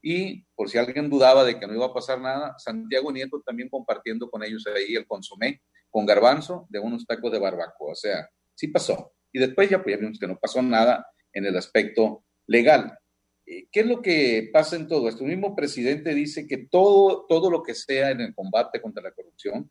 y 0.06 0.44
por 0.54 0.68
si 0.68 0.76
alguien 0.76 1.08
dudaba 1.08 1.44
de 1.44 1.58
que 1.58 1.66
no 1.66 1.72
iba 1.72 1.86
a 1.86 1.94
pasar 1.94 2.20
nada, 2.20 2.54
Santiago 2.58 3.10
Nieto 3.10 3.40
también 3.40 3.70
compartiendo 3.70 4.28
con 4.28 4.44
ellos 4.44 4.62
ahí 4.66 4.94
el 4.94 5.06
consomé 5.06 5.62
con 5.88 6.04
garbanzo 6.04 6.66
de 6.68 6.78
unos 6.78 7.06
tacos 7.06 7.32
de 7.32 7.38
barbacoa, 7.38 7.92
o 7.92 7.94
sea, 7.94 8.28
sí 8.54 8.68
pasó. 8.68 9.14
Y 9.32 9.38
después 9.38 9.70
ya, 9.70 9.82
pues, 9.82 9.98
vimos 9.98 10.18
que 10.18 10.26
no 10.26 10.38
pasó 10.38 10.60
nada 10.60 11.06
en 11.32 11.46
el 11.46 11.56
aspecto 11.56 12.22
legal. 12.46 12.98
Eh, 13.46 13.66
¿Qué 13.72 13.80
es 13.80 13.86
lo 13.86 14.02
que 14.02 14.50
pasa 14.52 14.76
en 14.76 14.88
todo 14.88 15.08
esto? 15.08 15.24
El 15.24 15.30
mismo 15.30 15.56
presidente 15.56 16.14
dice 16.14 16.46
que 16.46 16.58
todo, 16.58 17.24
todo 17.26 17.50
lo 17.50 17.62
que 17.62 17.74
sea 17.74 18.10
en 18.10 18.20
el 18.20 18.34
combate 18.34 18.82
contra 18.82 19.02
la 19.02 19.12
corrupción, 19.12 19.70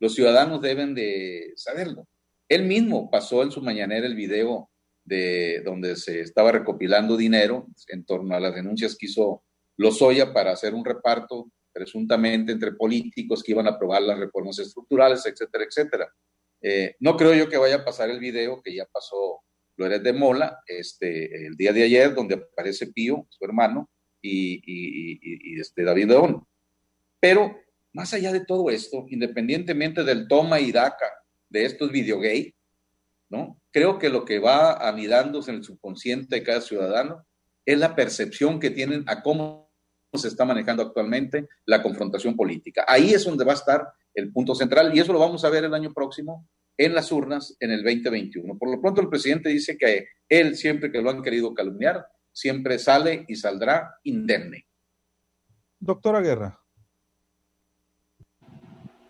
los 0.00 0.16
ciudadanos 0.16 0.60
deben 0.62 0.96
de 0.96 1.52
saberlo. 1.54 2.08
Él 2.48 2.64
mismo 2.64 3.08
pasó 3.08 3.44
en 3.44 3.52
su 3.52 3.62
mañanera 3.62 4.08
el 4.08 4.16
video 4.16 4.68
de 5.04 5.62
donde 5.64 5.94
se 5.94 6.22
estaba 6.22 6.50
recopilando 6.50 7.16
dinero 7.16 7.68
en 7.86 8.04
torno 8.04 8.34
a 8.34 8.40
las 8.40 8.52
denuncias 8.52 8.96
que 8.96 9.06
hizo 9.06 9.44
Lozoya 9.80 10.34
para 10.34 10.52
hacer 10.52 10.74
un 10.74 10.84
reparto 10.84 11.50
presuntamente 11.72 12.52
entre 12.52 12.72
políticos 12.72 13.42
que 13.42 13.52
iban 13.52 13.66
a 13.66 13.70
aprobar 13.70 14.02
las 14.02 14.18
reformas 14.18 14.58
estructurales, 14.58 15.24
etcétera, 15.24 15.64
etcétera. 15.64 16.14
Eh, 16.60 16.96
no 17.00 17.16
creo 17.16 17.32
yo 17.32 17.48
que 17.48 17.56
vaya 17.56 17.76
a 17.76 17.84
pasar 17.84 18.10
el 18.10 18.18
video 18.18 18.60
que 18.60 18.74
ya 18.74 18.84
pasó 18.84 19.40
Flores 19.74 20.02
de 20.02 20.12
Mola, 20.12 20.60
este, 20.66 21.46
el 21.46 21.56
día 21.56 21.72
de 21.72 21.84
ayer, 21.84 22.14
donde 22.14 22.34
aparece 22.34 22.88
Pío, 22.88 23.26
su 23.30 23.42
hermano, 23.42 23.88
y, 24.20 24.60
y, 24.66 25.18
y 25.22 25.58
este, 25.58 25.82
David 25.82 26.08
León. 26.08 26.46
Pero 27.18 27.56
más 27.94 28.12
allá 28.12 28.32
de 28.32 28.44
todo 28.44 28.68
esto, 28.68 29.06
independientemente 29.08 30.04
del 30.04 30.28
toma 30.28 30.60
y 30.60 30.72
daca 30.72 31.10
de 31.48 31.64
estos 31.64 31.90
videogay, 31.90 32.54
¿no? 33.30 33.58
Creo 33.70 33.98
que 33.98 34.10
lo 34.10 34.26
que 34.26 34.40
va 34.40 34.86
anidándose 34.86 35.50
en 35.50 35.58
el 35.58 35.64
subconsciente 35.64 36.36
de 36.36 36.42
cada 36.42 36.60
ciudadano 36.60 37.24
es 37.64 37.78
la 37.78 37.94
percepción 37.96 38.60
que 38.60 38.70
tienen 38.70 39.04
a 39.06 39.22
cómo 39.22 39.69
se 40.18 40.28
está 40.28 40.44
manejando 40.44 40.82
actualmente 40.82 41.48
la 41.66 41.82
confrontación 41.82 42.36
política. 42.36 42.84
Ahí 42.86 43.10
es 43.10 43.24
donde 43.24 43.44
va 43.44 43.52
a 43.52 43.56
estar 43.56 43.92
el 44.14 44.32
punto 44.32 44.54
central 44.54 44.94
y 44.94 45.00
eso 45.00 45.12
lo 45.12 45.20
vamos 45.20 45.44
a 45.44 45.50
ver 45.50 45.64
el 45.64 45.74
año 45.74 45.92
próximo 45.92 46.48
en 46.76 46.94
las 46.94 47.12
urnas 47.12 47.56
en 47.60 47.70
el 47.70 47.84
2021. 47.84 48.58
Por 48.58 48.70
lo 48.70 48.80
pronto 48.80 49.00
el 49.00 49.08
presidente 49.08 49.50
dice 49.50 49.76
que 49.76 50.08
él, 50.28 50.56
siempre 50.56 50.90
que 50.90 51.00
lo 51.00 51.10
han 51.10 51.22
querido 51.22 51.54
calumniar, 51.54 52.06
siempre 52.32 52.78
sale 52.78 53.24
y 53.28 53.36
saldrá 53.36 53.94
indemne. 54.04 54.66
Doctora 55.78 56.20
Guerra. 56.20 56.58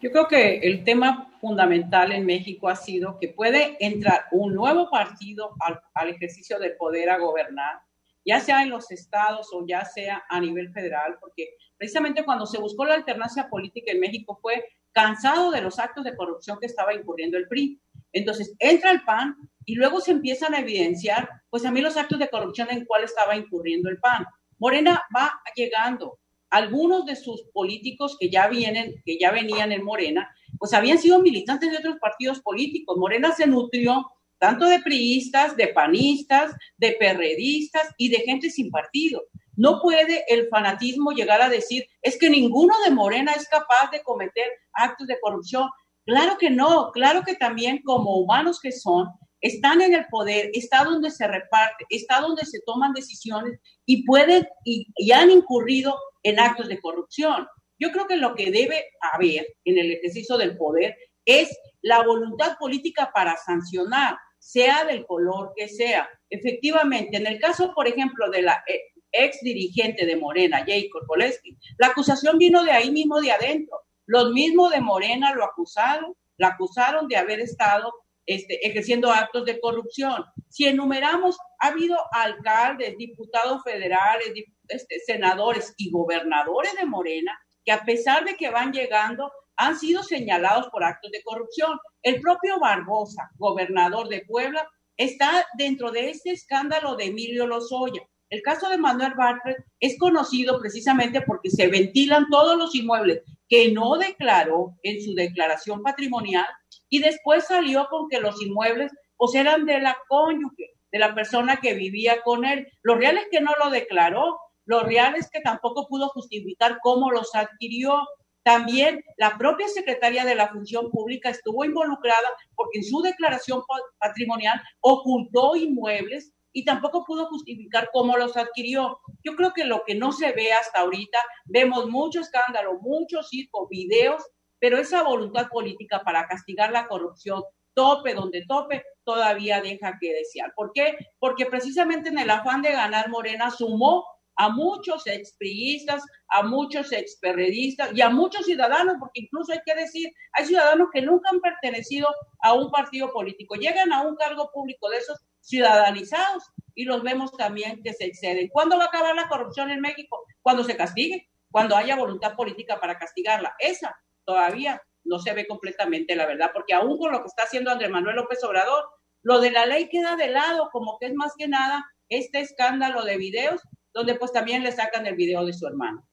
Yo 0.02 0.10
creo 0.10 0.28
que 0.28 0.58
el 0.58 0.82
tema 0.84 1.30
fundamental 1.40 2.12
en 2.12 2.24
México 2.24 2.68
ha 2.68 2.76
sido 2.76 3.18
que 3.18 3.28
puede 3.28 3.76
entrar 3.80 4.24
un 4.32 4.54
nuevo 4.54 4.90
partido 4.90 5.54
al, 5.60 5.80
al, 5.94 6.08
ejercicio 6.10 6.58
del 6.58 6.76
poder 6.76 7.10
a 7.10 7.18
gobernar, 7.18 7.80
ya 8.24 8.40
sea 8.40 8.62
en 8.62 8.70
los 8.70 8.90
estados 8.90 9.48
o 9.52 9.66
ya 9.66 9.84
sea 9.84 10.24
a 10.28 10.40
nivel 10.40 10.72
federal, 10.72 11.16
porque 11.20 11.50
precisamente 11.76 12.24
cuando 12.24 12.46
se 12.46 12.58
buscó 12.58 12.84
la 12.84 12.94
alternancia 12.94 13.48
política 13.48 13.92
en 13.92 14.00
México 14.00 14.38
fue 14.40 14.64
cansado 14.92 15.50
de 15.50 15.60
los 15.60 15.78
actos 15.78 16.04
de 16.04 16.16
corrupción 16.16 16.58
que 16.60 16.66
estaba 16.66 16.94
incurriendo 16.94 17.38
el 17.38 17.48
PRI. 17.48 17.80
Entonces 18.12 18.54
entra 18.58 18.90
el 18.90 19.02
PAN 19.02 19.36
y 19.64 19.76
luego 19.76 20.00
se 20.00 20.10
empiezan 20.10 20.54
a 20.54 20.60
evidenciar, 20.60 21.28
pues 21.48 21.64
a 21.64 21.70
mí 21.70 21.80
los 21.80 21.96
actos 21.96 22.18
de 22.18 22.28
corrupción 22.28 22.68
en 22.70 22.84
cuál 22.84 23.04
estaba 23.04 23.36
incurriendo 23.36 23.88
el 23.88 23.98
PAN. 23.98 24.26
Morena 24.58 25.02
va 25.16 25.40
llegando. 25.54 26.18
Algunos 26.50 27.06
de 27.06 27.14
sus 27.14 27.44
políticos 27.52 28.16
que 28.18 28.28
ya 28.28 28.48
vienen, 28.48 29.00
que 29.04 29.16
ya 29.18 29.30
venían 29.30 29.70
en 29.70 29.84
Morena, 29.84 30.28
pues 30.58 30.74
habían 30.74 30.98
sido 30.98 31.22
militantes 31.22 31.70
de 31.70 31.78
otros 31.78 31.96
partidos 32.00 32.40
políticos. 32.40 32.96
Morena 32.98 33.32
se 33.32 33.46
nutrió 33.46 34.04
tanto 34.40 34.66
de 34.66 34.80
priistas, 34.80 35.54
de 35.56 35.68
panistas, 35.68 36.52
de 36.78 36.96
perredistas 36.98 37.88
y 37.98 38.08
de 38.08 38.20
gente 38.20 38.50
sin 38.50 38.70
partido. 38.70 39.22
No 39.54 39.80
puede 39.82 40.24
el 40.28 40.48
fanatismo 40.48 41.12
llegar 41.12 41.42
a 41.42 41.50
decir, 41.50 41.86
es 42.00 42.18
que 42.18 42.30
ninguno 42.30 42.74
de 42.84 42.90
Morena 42.90 43.32
es 43.32 43.46
capaz 43.48 43.90
de 43.92 44.02
cometer 44.02 44.50
actos 44.72 45.06
de 45.06 45.20
corrupción. 45.20 45.68
Claro 46.06 46.38
que 46.38 46.48
no, 46.48 46.90
claro 46.92 47.22
que 47.22 47.34
también 47.34 47.82
como 47.84 48.16
humanos 48.16 48.60
que 48.60 48.72
son, 48.72 49.08
están 49.42 49.82
en 49.82 49.94
el 49.94 50.06
poder, 50.06 50.50
está 50.54 50.84
donde 50.84 51.10
se 51.10 51.26
reparte, 51.28 51.84
está 51.90 52.20
donde 52.20 52.46
se 52.46 52.60
toman 52.64 52.94
decisiones 52.94 53.60
y 53.84 54.04
pueden 54.06 54.48
y, 54.64 54.86
y, 54.96 55.12
han 55.12 55.30
incurrido 55.30 55.98
en 56.22 56.40
actos 56.40 56.68
de 56.68 56.80
corrupción. 56.80 57.46
Yo 57.78 57.90
creo 57.92 58.06
que 58.06 58.16
lo 58.16 58.34
que 58.34 58.50
debe 58.50 58.84
haber 59.12 59.46
en 59.64 59.78
el 59.78 59.92
ejercicio 59.92 60.38
del 60.38 60.56
poder 60.56 60.96
es 61.26 61.54
la 61.82 62.02
voluntad 62.02 62.56
política 62.58 63.10
para 63.14 63.36
sancionar, 63.36 64.16
sea 64.40 64.84
del 64.84 65.06
color 65.06 65.52
que 65.54 65.68
sea. 65.68 66.08
Efectivamente, 66.28 67.16
en 67.16 67.28
el 67.28 67.38
caso, 67.38 67.72
por 67.74 67.86
ejemplo, 67.86 68.28
de 68.30 68.42
la 68.42 68.64
eh, 68.66 68.80
ex 69.12 69.40
dirigente 69.42 70.06
de 70.06 70.16
Morena, 70.16 70.64
Jacob 70.66 71.06
Poleski, 71.06 71.56
la 71.78 71.88
acusación 71.88 72.38
vino 72.38 72.64
de 72.64 72.72
ahí 72.72 72.90
mismo 72.90 73.20
de 73.20 73.30
adentro. 73.30 73.80
Los 74.06 74.32
mismos 74.32 74.72
de 74.72 74.80
Morena 74.80 75.32
lo 75.34 75.44
acusaron, 75.44 76.14
la 76.36 76.48
acusaron 76.48 77.06
de 77.06 77.16
haber 77.16 77.40
estado 77.40 77.92
este, 78.26 78.66
ejerciendo 78.66 79.12
actos 79.12 79.44
de 79.44 79.60
corrupción. 79.60 80.24
Si 80.48 80.66
enumeramos, 80.66 81.36
ha 81.60 81.68
habido 81.68 81.96
alcaldes, 82.12 82.96
diputados 82.96 83.62
federales, 83.62 84.32
este, 84.68 84.98
senadores 85.00 85.74
y 85.76 85.90
gobernadores 85.90 86.74
de 86.76 86.86
Morena 86.86 87.38
que 87.64 87.72
a 87.72 87.84
pesar 87.84 88.24
de 88.24 88.36
que 88.36 88.50
van 88.50 88.72
llegando, 88.72 89.30
han 89.60 89.78
sido 89.78 90.02
señalados 90.02 90.68
por 90.68 90.82
actos 90.82 91.10
de 91.10 91.22
corrupción. 91.22 91.78
El 92.02 92.20
propio 92.20 92.58
Barbosa, 92.58 93.30
gobernador 93.36 94.08
de 94.08 94.22
Puebla, 94.26 94.66
está 94.96 95.46
dentro 95.58 95.90
de 95.90 96.10
este 96.10 96.30
escándalo 96.30 96.96
de 96.96 97.06
Emilio 97.06 97.46
Lozoya. 97.46 98.02
El 98.30 98.40
caso 98.42 98.70
de 98.70 98.78
Manuel 98.78 99.12
Bartlett 99.14 99.58
es 99.78 99.98
conocido 99.98 100.58
precisamente 100.60 101.20
porque 101.20 101.50
se 101.50 101.68
ventilan 101.68 102.26
todos 102.30 102.56
los 102.56 102.74
inmuebles 102.74 103.22
que 103.48 103.70
no 103.72 103.98
declaró 103.98 104.76
en 104.82 105.02
su 105.02 105.14
declaración 105.14 105.82
patrimonial 105.82 106.46
y 106.88 107.00
después 107.00 107.46
salió 107.46 107.86
con 107.90 108.08
que 108.08 108.20
los 108.20 108.40
inmuebles 108.40 108.92
pues 109.16 109.34
eran 109.34 109.66
de 109.66 109.80
la 109.80 109.98
cónyuge, 110.08 110.70
de 110.90 110.98
la 110.98 111.14
persona 111.14 111.56
que 111.56 111.74
vivía 111.74 112.22
con 112.22 112.46
él. 112.46 112.66
Lo 112.82 112.94
real 112.94 113.18
es 113.18 113.26
que 113.30 113.42
no 113.42 113.52
lo 113.62 113.68
declaró, 113.68 114.38
lo 114.64 114.80
real 114.84 115.16
es 115.16 115.28
que 115.30 115.40
tampoco 115.40 115.86
pudo 115.88 116.08
justificar 116.08 116.78
cómo 116.82 117.10
los 117.10 117.34
adquirió. 117.34 118.06
También 118.42 119.04
la 119.18 119.36
propia 119.36 119.68
secretaria 119.68 120.24
de 120.24 120.34
la 120.34 120.48
Función 120.48 120.90
Pública 120.90 121.30
estuvo 121.30 121.64
involucrada 121.64 122.28
porque 122.54 122.78
en 122.78 122.84
su 122.84 123.02
declaración 123.02 123.62
patrimonial 123.98 124.60
ocultó 124.80 125.56
inmuebles 125.56 126.32
y 126.52 126.64
tampoco 126.64 127.04
pudo 127.04 127.26
justificar 127.26 127.90
cómo 127.92 128.16
los 128.16 128.36
adquirió. 128.36 128.98
Yo 129.22 129.36
creo 129.36 129.52
que 129.52 129.64
lo 129.64 129.84
que 129.84 129.94
no 129.94 130.12
se 130.12 130.32
ve 130.32 130.52
hasta 130.52 130.80
ahorita, 130.80 131.18
vemos 131.44 131.88
mucho 131.88 132.20
escándalo, 132.20 132.78
muchos 132.80 133.28
circo, 133.28 133.68
videos 133.68 134.22
pero 134.60 134.78
esa 134.78 135.02
voluntad 135.02 135.48
política 135.48 136.02
para 136.04 136.28
castigar 136.28 136.70
la 136.70 136.86
corrupción, 136.86 137.42
tope 137.74 138.14
donde 138.14 138.44
tope, 138.46 138.84
todavía 139.04 139.60
deja 139.60 139.96
que 139.98 140.12
desear. 140.12 140.52
¿Por 140.54 140.72
qué? 140.72 140.96
Porque 141.18 141.46
precisamente 141.46 142.10
en 142.10 142.18
el 142.18 142.30
afán 142.30 142.62
de 142.62 142.72
ganar 142.72 143.08
Morena 143.08 143.50
sumó 143.50 144.04
a 144.40 144.48
muchos 144.48 145.06
expriistas, 145.06 146.02
a 146.28 146.42
muchos 146.42 146.92
experredistas 146.92 147.90
y 147.94 148.00
a 148.00 148.08
muchos 148.08 148.46
ciudadanos, 148.46 148.96
porque 148.98 149.20
incluso 149.20 149.52
hay 149.52 149.60
que 149.66 149.74
decir, 149.74 150.10
hay 150.32 150.46
ciudadanos 150.46 150.88
que 150.94 151.02
nunca 151.02 151.28
han 151.30 151.40
pertenecido 151.40 152.08
a 152.40 152.54
un 152.54 152.70
partido 152.70 153.12
político, 153.12 153.56
llegan 153.56 153.92
a 153.92 154.00
un 154.00 154.16
cargo 154.16 154.50
público 154.50 154.88
de 154.88 154.96
esos 154.96 155.18
ciudadanizados 155.40 156.42
y 156.74 156.84
los 156.84 157.02
vemos 157.02 157.36
también 157.36 157.82
que 157.82 157.92
se 157.92 158.06
exceden. 158.06 158.48
¿Cuándo 158.48 158.78
va 158.78 158.84
a 158.84 158.86
acabar 158.86 159.14
la 159.14 159.28
corrupción 159.28 159.70
en 159.70 159.82
México? 159.82 160.24
Cuando 160.40 160.64
se 160.64 160.74
castigue, 160.74 161.28
cuando 161.50 161.76
haya 161.76 161.96
voluntad 161.96 162.34
política 162.34 162.80
para 162.80 162.98
castigarla. 162.98 163.54
Esa 163.58 163.94
todavía 164.24 164.80
no 165.04 165.18
se 165.18 165.34
ve 165.34 165.46
completamente 165.46 166.16
la 166.16 166.24
verdad, 166.24 166.50
porque 166.54 166.72
aún 166.72 166.96
con 166.96 167.12
lo 167.12 167.20
que 167.20 167.26
está 167.26 167.42
haciendo 167.42 167.70
Andrés 167.70 167.90
Manuel 167.90 168.16
López 168.16 168.42
Obrador, 168.42 168.88
lo 169.22 169.38
de 169.38 169.50
la 169.50 169.66
ley 169.66 169.90
queda 169.90 170.16
de 170.16 170.28
lado, 170.28 170.70
como 170.72 170.98
que 170.98 171.08
es 171.08 171.14
más 171.14 171.34
que 171.36 171.46
nada 171.46 171.84
este 172.08 172.40
escándalo 172.40 173.04
de 173.04 173.18
videos, 173.18 173.60
donde 173.92 174.14
pues 174.14 174.32
también 174.32 174.62
le 174.62 174.72
sacan 174.72 175.06
el 175.06 175.16
video 175.16 175.44
de 175.44 175.52
su 175.52 175.66
hermano. 175.66 176.06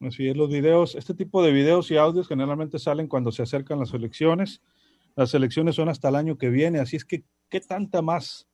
Así 0.00 0.28
es, 0.28 0.36
los 0.36 0.50
videos, 0.50 0.94
este 0.94 1.14
tipo 1.14 1.42
de 1.42 1.52
videos 1.52 1.90
y 1.90 1.96
audios 1.96 2.28
generalmente 2.28 2.78
salen 2.78 3.08
cuando 3.08 3.32
se 3.32 3.42
acercan 3.42 3.78
las 3.78 3.94
elecciones. 3.94 4.62
Las 5.14 5.32
elecciones 5.32 5.74
son 5.74 5.88
hasta 5.88 6.10
el 6.10 6.16
año 6.16 6.36
que 6.36 6.50
viene, 6.50 6.80
así 6.80 6.96
es 6.96 7.04
que, 7.04 7.24
¿qué 7.48 7.60
tanta 7.60 8.02
más 8.02 8.46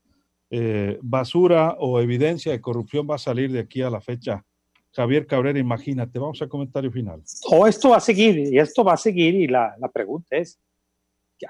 eh, 0.51 0.98
basura 1.03 1.77
o 1.81 2.01
evidencia 2.01 2.53
de 2.53 2.61
corrupción 2.61 3.09
va 3.11 3.16
a 3.16 3.18
salir 3.18 3.51
de 3.51 3.61
aquí 3.61 3.83
a 3.83 3.90
la 3.90 4.01
fecha 4.01 4.44
Javier 4.94 5.27
Cabrera, 5.27 5.59
imagínate, 5.59 6.18
vamos 6.18 6.40
al 6.42 6.48
comentario 6.48 6.90
final. 6.92 7.22
O 7.51 7.66
esto 7.66 7.90
va 7.90 7.96
a 7.96 8.01
seguir, 8.01 8.38
y 8.38 8.59
esto 8.59 8.85
va 8.85 8.92
a 8.92 8.98
seguir, 8.98 9.35
y 9.35 9.46
la, 9.46 9.75
la 9.79 9.88
pregunta 9.88 10.37
es, 10.37 10.61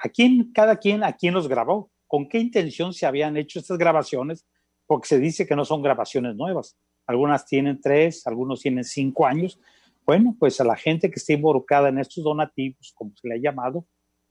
¿a 0.00 0.08
quién, 0.08 0.52
cada 0.52 0.76
quien, 0.76 1.02
a 1.02 1.12
quién 1.12 1.34
los 1.34 1.48
grabó? 1.48 1.90
¿Con 2.06 2.28
qué 2.28 2.38
intención 2.38 2.92
se 2.92 3.04
habían 3.04 3.36
hecho 3.36 3.58
estas 3.58 3.78
grabaciones? 3.78 4.46
Porque 4.86 5.08
se 5.08 5.18
dice 5.18 5.46
que 5.46 5.56
no 5.56 5.64
son 5.64 5.82
grabaciones 5.82 6.36
nuevas. 6.36 6.76
Algunas 7.06 7.44
tienen 7.46 7.80
tres, 7.80 8.26
algunos 8.26 8.60
tienen 8.60 8.84
cinco 8.84 9.26
años. 9.26 9.60
Bueno, 10.04 10.36
pues 10.38 10.60
a 10.60 10.64
la 10.64 10.76
gente 10.76 11.10
que 11.10 11.16
está 11.16 11.32
involucrada 11.32 11.88
en 11.88 11.98
estos 11.98 12.24
donativos, 12.24 12.92
como 12.94 13.12
se 13.16 13.28
le 13.28 13.34
ha 13.34 13.38
llamado, 13.38 13.86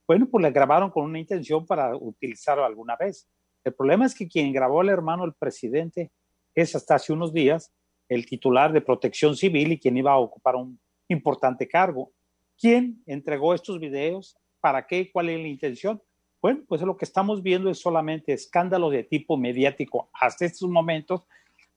bueno, 0.06 0.28
pues 0.30 0.42
le 0.42 0.50
grabaron 0.50 0.90
con 0.90 1.04
una 1.04 1.18
intención 1.18 1.64
para 1.66 1.96
utilizarlo 1.96 2.64
alguna 2.64 2.96
vez. 2.96 3.28
El 3.64 3.74
problema 3.74 4.04
es 4.06 4.14
que 4.14 4.28
quien 4.28 4.52
grabó 4.52 4.80
al 4.80 4.88
hermano 4.88 5.22
del 5.22 5.34
presidente 5.34 6.10
es 6.54 6.74
hasta 6.74 6.96
hace 6.96 7.12
unos 7.12 7.32
días 7.32 7.72
el 8.08 8.26
titular 8.26 8.72
de 8.72 8.80
protección 8.80 9.36
civil 9.36 9.72
y 9.72 9.78
quien 9.78 9.96
iba 9.96 10.12
a 10.12 10.18
ocupar 10.18 10.56
un 10.56 10.78
importante 11.08 11.66
cargo. 11.68 12.12
¿Quién 12.58 13.02
entregó 13.06 13.54
estos 13.54 13.78
videos? 13.78 14.36
¿Para 14.60 14.86
qué? 14.86 15.10
¿Cuál 15.10 15.30
es 15.30 15.40
la 15.40 15.48
intención? 15.48 16.02
Bueno, 16.40 16.62
pues 16.66 16.82
lo 16.82 16.96
que 16.96 17.04
estamos 17.04 17.42
viendo 17.42 17.70
es 17.70 17.78
solamente 17.78 18.32
escándalo 18.32 18.90
de 18.90 19.04
tipo 19.04 19.36
mediático 19.36 20.10
hasta 20.12 20.44
estos 20.44 20.68
momentos 20.68 21.22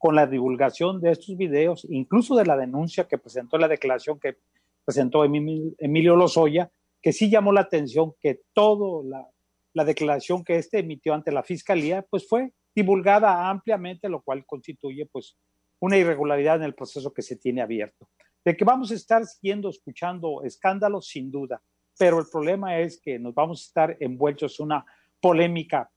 con 0.06 0.14
la 0.14 0.28
divulgación 0.28 1.02
de 1.02 1.10
estos 1.10 1.36
videos, 1.36 1.88
incluso 1.90 2.36
de 2.36 2.46
la 2.46 2.56
denuncia 2.56 3.08
que 3.08 3.18
presentó 3.18 3.58
la 3.58 3.68
declaración 3.68 4.20
que 4.20 4.38
presentó 4.86 5.26
Emilio 5.26 6.16
Lozoya, 6.16 6.72
que 7.02 7.12
sí 7.12 7.28
llamó 7.28 7.52
la 7.52 7.62
atención 7.62 8.14
que 8.22 8.42
toda 8.54 9.04
la, 9.04 9.28
la 9.74 9.84
declaración 9.84 10.44
que 10.44 10.58
éste 10.58 10.78
emitió 10.78 11.16
ante 11.16 11.32
la 11.32 11.42
fiscalía, 11.42 12.04
pues 12.04 12.30
fue 12.30 12.54
divulgada 12.76 13.50
ampliamente, 13.50 14.08
lo 14.08 14.22
cual 14.22 14.46
constituye 14.46 15.08
pues 15.08 15.38
una 15.80 15.98
irregularidad 15.98 16.58
en 16.58 16.66
el 16.66 16.76
proceso 16.76 17.12
que 17.12 17.24
se 17.24 17.38
tiene 17.38 17.64
abierto. 17.64 18.08
De 18.44 18.56
que 18.56 18.64
vamos 18.64 18.92
a 18.92 18.94
estar 18.94 19.26
siguiendo 19.26 19.70
escuchando 19.70 20.44
escándalos, 20.44 21.08
sin 21.08 21.32
duda, 21.32 21.64
pero 21.98 22.20
el 22.20 22.28
problema 22.32 22.78
es 22.78 23.02
que 23.02 23.18
nos 23.18 23.34
vamos 23.34 23.60
a 23.60 23.66
estar 23.66 23.98
envueltos 24.00 24.60
en 24.60 24.68
una 24.68 24.86
polémica 25.20 25.90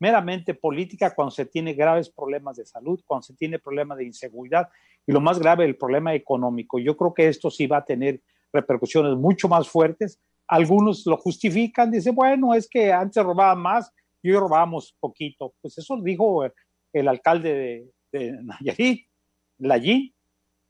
meramente 0.00 0.54
política 0.54 1.14
cuando 1.14 1.30
se 1.30 1.46
tiene 1.46 1.74
graves 1.74 2.10
problemas 2.10 2.56
de 2.56 2.66
salud, 2.66 3.00
cuando 3.06 3.22
se 3.22 3.34
tiene 3.34 3.58
problemas 3.58 3.98
de 3.98 4.06
inseguridad 4.06 4.68
y 5.06 5.12
lo 5.12 5.20
más 5.20 5.38
grave, 5.38 5.64
el 5.64 5.76
problema 5.76 6.14
económico. 6.14 6.78
Yo 6.78 6.96
creo 6.96 7.14
que 7.14 7.28
esto 7.28 7.50
sí 7.50 7.66
va 7.66 7.78
a 7.78 7.84
tener 7.84 8.20
repercusiones 8.52 9.16
mucho 9.16 9.48
más 9.48 9.68
fuertes. 9.68 10.18
Algunos 10.48 11.06
lo 11.06 11.16
justifican, 11.16 11.90
dicen, 11.90 12.14
bueno, 12.14 12.54
es 12.54 12.68
que 12.68 12.92
antes 12.92 13.22
robaban 13.22 13.60
más 13.60 13.92
y 14.22 14.30
hoy 14.30 14.38
robábamos 14.38 14.96
poquito. 14.98 15.54
Pues 15.60 15.78
eso 15.78 15.98
dijo 16.02 16.44
el 16.92 17.08
alcalde 17.08 17.54
de, 17.54 17.92
de 18.10 18.42
Nayarit 18.42 19.06
la 19.58 19.74
allí. 19.74 20.14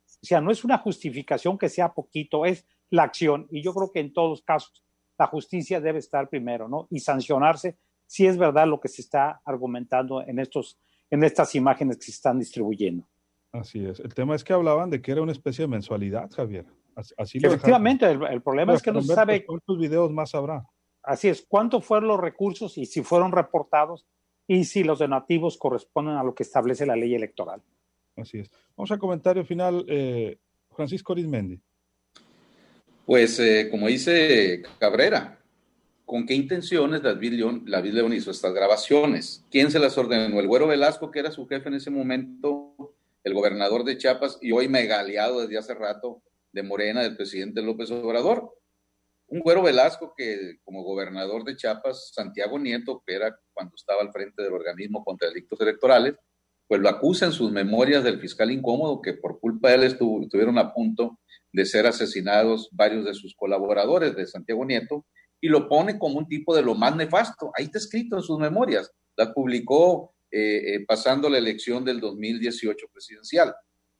O 0.06 0.26
sea, 0.26 0.40
no 0.40 0.50
es 0.50 0.64
una 0.64 0.78
justificación 0.78 1.56
que 1.56 1.68
sea 1.68 1.92
poquito, 1.92 2.44
es 2.44 2.66
la 2.90 3.04
acción. 3.04 3.46
Y 3.50 3.62
yo 3.62 3.72
creo 3.72 3.92
que 3.92 4.00
en 4.00 4.12
todos 4.12 4.30
los 4.30 4.42
casos 4.42 4.84
la 5.18 5.28
justicia 5.28 5.80
debe 5.80 6.00
estar 6.00 6.28
primero, 6.28 6.68
¿no? 6.68 6.88
Y 6.90 6.98
sancionarse 6.98 7.78
si 8.11 8.27
es 8.27 8.37
verdad 8.37 8.66
lo 8.66 8.81
que 8.81 8.88
se 8.88 9.03
está 9.03 9.40
argumentando 9.44 10.20
en, 10.20 10.40
estos, 10.40 10.77
en 11.11 11.23
estas 11.23 11.55
imágenes 11.55 11.96
que 11.96 12.07
se 12.07 12.11
están 12.11 12.40
distribuyendo. 12.40 13.07
Así 13.53 13.87
es. 13.87 14.01
El 14.01 14.12
tema 14.14 14.35
es 14.35 14.42
que 14.42 14.53
hablaban 14.53 14.90
de 14.90 15.01
que 15.01 15.12
era 15.12 15.23
una 15.23 15.31
especie 15.31 15.62
de 15.62 15.68
mensualidad, 15.68 16.29
Javier. 16.33 16.66
Así, 16.96 17.38
Efectivamente, 17.40 18.11
el, 18.11 18.42
problema 18.42 18.75
es 18.75 18.83
que 18.83 18.90
no 18.90 19.01
se 19.01 19.14
sabe 19.14 19.46
cuántos 19.46 19.79
videos 19.79 20.11
más 20.11 20.35
habrá. 20.35 20.66
Así 21.05 21.29
es, 21.29 21.46
cuánto 21.49 21.81
fueron 21.81 22.09
los 22.09 22.18
recursos 22.18 22.77
y 22.79 22.85
si 22.85 23.05
fueron 23.05 23.31
reportados 23.31 24.05
y 24.49 24.64
si 24.64 24.83
los 24.83 24.99
donativos 24.99 25.57
corresponden 25.57 26.16
a 26.16 26.25
lo 26.25 26.35
que 26.35 26.42
establece 26.42 26.87
la 26.87 26.96
ley 26.96 27.14
electoral. 27.14 27.62
Así 28.16 28.40
es. 28.40 28.51
Vamos 28.77 28.90
al 28.90 28.99
comentario 28.99 29.44
final, 29.44 29.85
eh, 29.88 30.37
Francisco 30.73 31.12
Arizmendi. 31.12 31.61
Pues 33.07 33.38
eh, 33.38 33.68
como 33.70 33.87
dice 33.87 34.62
Cabrera, 34.81 35.39
¿con 36.11 36.27
qué 36.27 36.35
intenciones 36.35 37.03
David 37.03 37.35
León, 37.35 38.12
hizo 38.12 38.33
estas 38.33 38.53
grabaciones? 38.53 39.46
¿Quién 39.49 39.70
se 39.70 39.79
las 39.79 39.96
ordenó? 39.96 40.40
El 40.40 40.49
Güero 40.49 40.66
Velasco, 40.66 41.12
que 41.12 41.20
era 41.20 41.31
su 41.31 41.46
jefe 41.46 41.68
en 41.68 41.77
ese 41.77 41.88
momento, 41.92 42.75
el 43.23 43.33
gobernador 43.33 43.85
de 43.85 43.96
Chiapas 43.96 44.37
y 44.42 44.51
hoy 44.51 44.66
megaleado 44.66 45.40
desde 45.40 45.59
hace 45.59 45.73
rato 45.73 46.20
de 46.51 46.64
Morena, 46.64 47.03
del 47.05 47.16
presidente 47.16 47.62
López 47.62 47.92
Obrador. 47.92 48.53
Un 49.29 49.38
Güero 49.38 49.62
Velasco 49.62 50.12
que 50.16 50.57
como 50.64 50.83
gobernador 50.83 51.44
de 51.44 51.55
Chiapas, 51.55 52.11
Santiago 52.12 52.59
Nieto, 52.59 53.05
que 53.07 53.14
era 53.14 53.38
cuando 53.53 53.77
estaba 53.77 54.03
al 54.03 54.11
frente 54.11 54.42
del 54.42 54.53
organismo 54.53 55.05
contra 55.05 55.29
delitos 55.29 55.61
electorales, 55.61 56.16
pues 56.66 56.81
lo 56.81 56.88
acusa 56.88 57.27
en 57.27 57.33
sus 57.33 57.53
memorias 57.53 58.03
del 58.03 58.18
fiscal 58.18 58.51
incómodo 58.51 59.01
que 59.01 59.12
por 59.12 59.38
culpa 59.38 59.68
de 59.68 59.75
él 59.77 59.83
estuvieron 59.85 60.59
a 60.59 60.75
punto 60.75 61.20
de 61.53 61.64
ser 61.66 61.87
asesinados 61.87 62.68
varios 62.73 63.05
de 63.05 63.14
sus 63.14 63.37
colaboradores 63.37 64.16
de 64.16 64.27
Santiago 64.27 64.64
Nieto 64.64 65.07
y 65.40 65.48
lo 65.48 65.68
pone 65.68 65.98
como 65.98 66.18
un 66.18 66.29
tipo 66.29 66.55
de 66.55 66.62
lo 66.62 66.74
más 66.74 66.94
nefasto. 66.96 67.50
Ahí 67.57 67.64
está 67.64 67.79
escrito 67.79 68.16
en 68.16 68.22
sus 68.22 68.38
memorias. 68.38 68.90
Las 69.16 69.29
publicó 69.33 70.14
eh, 70.31 70.74
eh, 70.74 70.85
pasando 70.87 71.29
la 71.29 71.38
elección 71.38 71.85
del 71.85 72.00
2018 72.00 72.87
presidencial. 72.92 73.55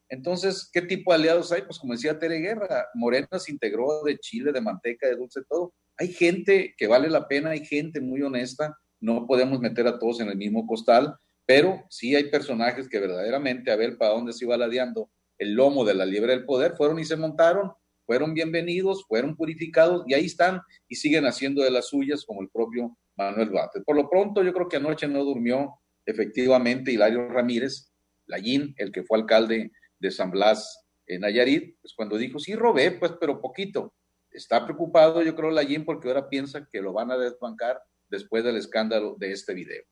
Entonces, 0.09 0.69
¿qué 0.73 0.83
tipo 0.83 1.13
de 1.13 1.19
aliados 1.19 1.53
hay? 1.53 1.63
Pues 1.63 1.79
como 1.79 1.95
decía 1.95 2.19
Tere 2.19 2.39
Guerra, 2.39 2.87
Morena 2.95 3.39
se 3.39 3.53
integró 3.53 4.03
de 4.03 4.19
Chile, 4.19 4.53
de 4.53 4.61
manteca, 4.61 5.07
de 5.07 5.17
dulce, 5.17 5.41
todo. 5.49 5.73
Hay 5.97 6.09
gente 6.09 6.75
que 6.77 6.89
vale 6.89 7.09
la 7.09 7.29
pena, 7.29 7.51
hay 7.51 7.65
gente 7.65 8.01
muy 8.01 8.21
honesta, 8.23 8.77
no 9.01 9.27
podemos 9.27 9.61
meter 9.61 9.87
a 9.87 9.99
todos 9.99 10.21
en 10.21 10.29
el 10.29 10.37
mismo 10.37 10.67
costal, 10.67 11.17
pero 11.47 11.85
sí 11.91 12.15
hay 12.15 12.31
personajes 12.31 12.89
que 12.89 12.99
verdaderamente, 12.99 13.71
a 13.71 13.77
ver 13.77 13.99
para 13.99 14.13
dónde 14.13 14.33
se 14.33 14.45
iba 14.45 14.57
ladeando 14.57 15.11
el 15.39 15.55
lomo 15.55 15.85
de 15.85 15.95
la 15.95 16.07
liebre 16.07 16.33
del 16.33 16.45
poder, 16.45 16.75
fueron 16.77 16.99
y 16.99 17.05
se 17.05 17.17
montaron, 17.17 17.73
fueron 18.11 18.35
bienvenidos, 18.35 19.05
fueron 19.07 19.37
purificados 19.37 20.03
y 20.09 20.15
ahí 20.15 20.27
están 20.27 20.63
y 20.89 20.97
siguen 20.97 21.27
haciendo 21.27 21.63
de 21.63 21.71
las 21.71 21.91
suyas 21.91 22.25
como 22.25 22.43
el 22.43 22.49
propio 22.49 22.99
Manuel 23.15 23.51
Vázquez. 23.51 23.85
Por 23.85 23.95
lo 23.95 24.11
pronto, 24.11 24.43
yo 24.43 24.53
creo 24.53 24.67
que 24.67 24.79
anoche 24.79 25.07
no 25.07 25.23
durmió 25.23 25.77
efectivamente 26.05 26.91
Hilario 26.91 27.29
Ramírez, 27.29 27.93
Lallín, 28.27 28.75
el 28.79 28.91
que 28.91 29.05
fue 29.05 29.17
alcalde 29.17 29.71
de 30.01 30.11
San 30.11 30.33
Blas 30.33 30.89
en 31.07 31.21
Nayarit, 31.21 31.77
pues 31.81 31.95
cuando 31.95 32.19
dijo, 32.19 32.41
sí 32.41 32.57
robé, 32.57 32.91
pues 32.91 33.13
pero 33.21 33.41
poquito. 33.41 33.95
Está 34.33 34.65
preocupado, 34.65 35.23
yo 35.23 35.37
creo, 35.37 35.53
Lallín, 35.53 35.85
porque 35.85 36.09
ahora 36.09 36.29
piensa 36.29 36.67
que 36.69 36.83
lo 36.83 36.93
van 36.93 37.13
a 37.13 37.17
desbancar 37.17 37.81
después 38.09 38.43
del 38.43 38.57
escándalo 38.57 39.15
de 39.21 39.31
este 39.31 39.55
video. 39.55 39.85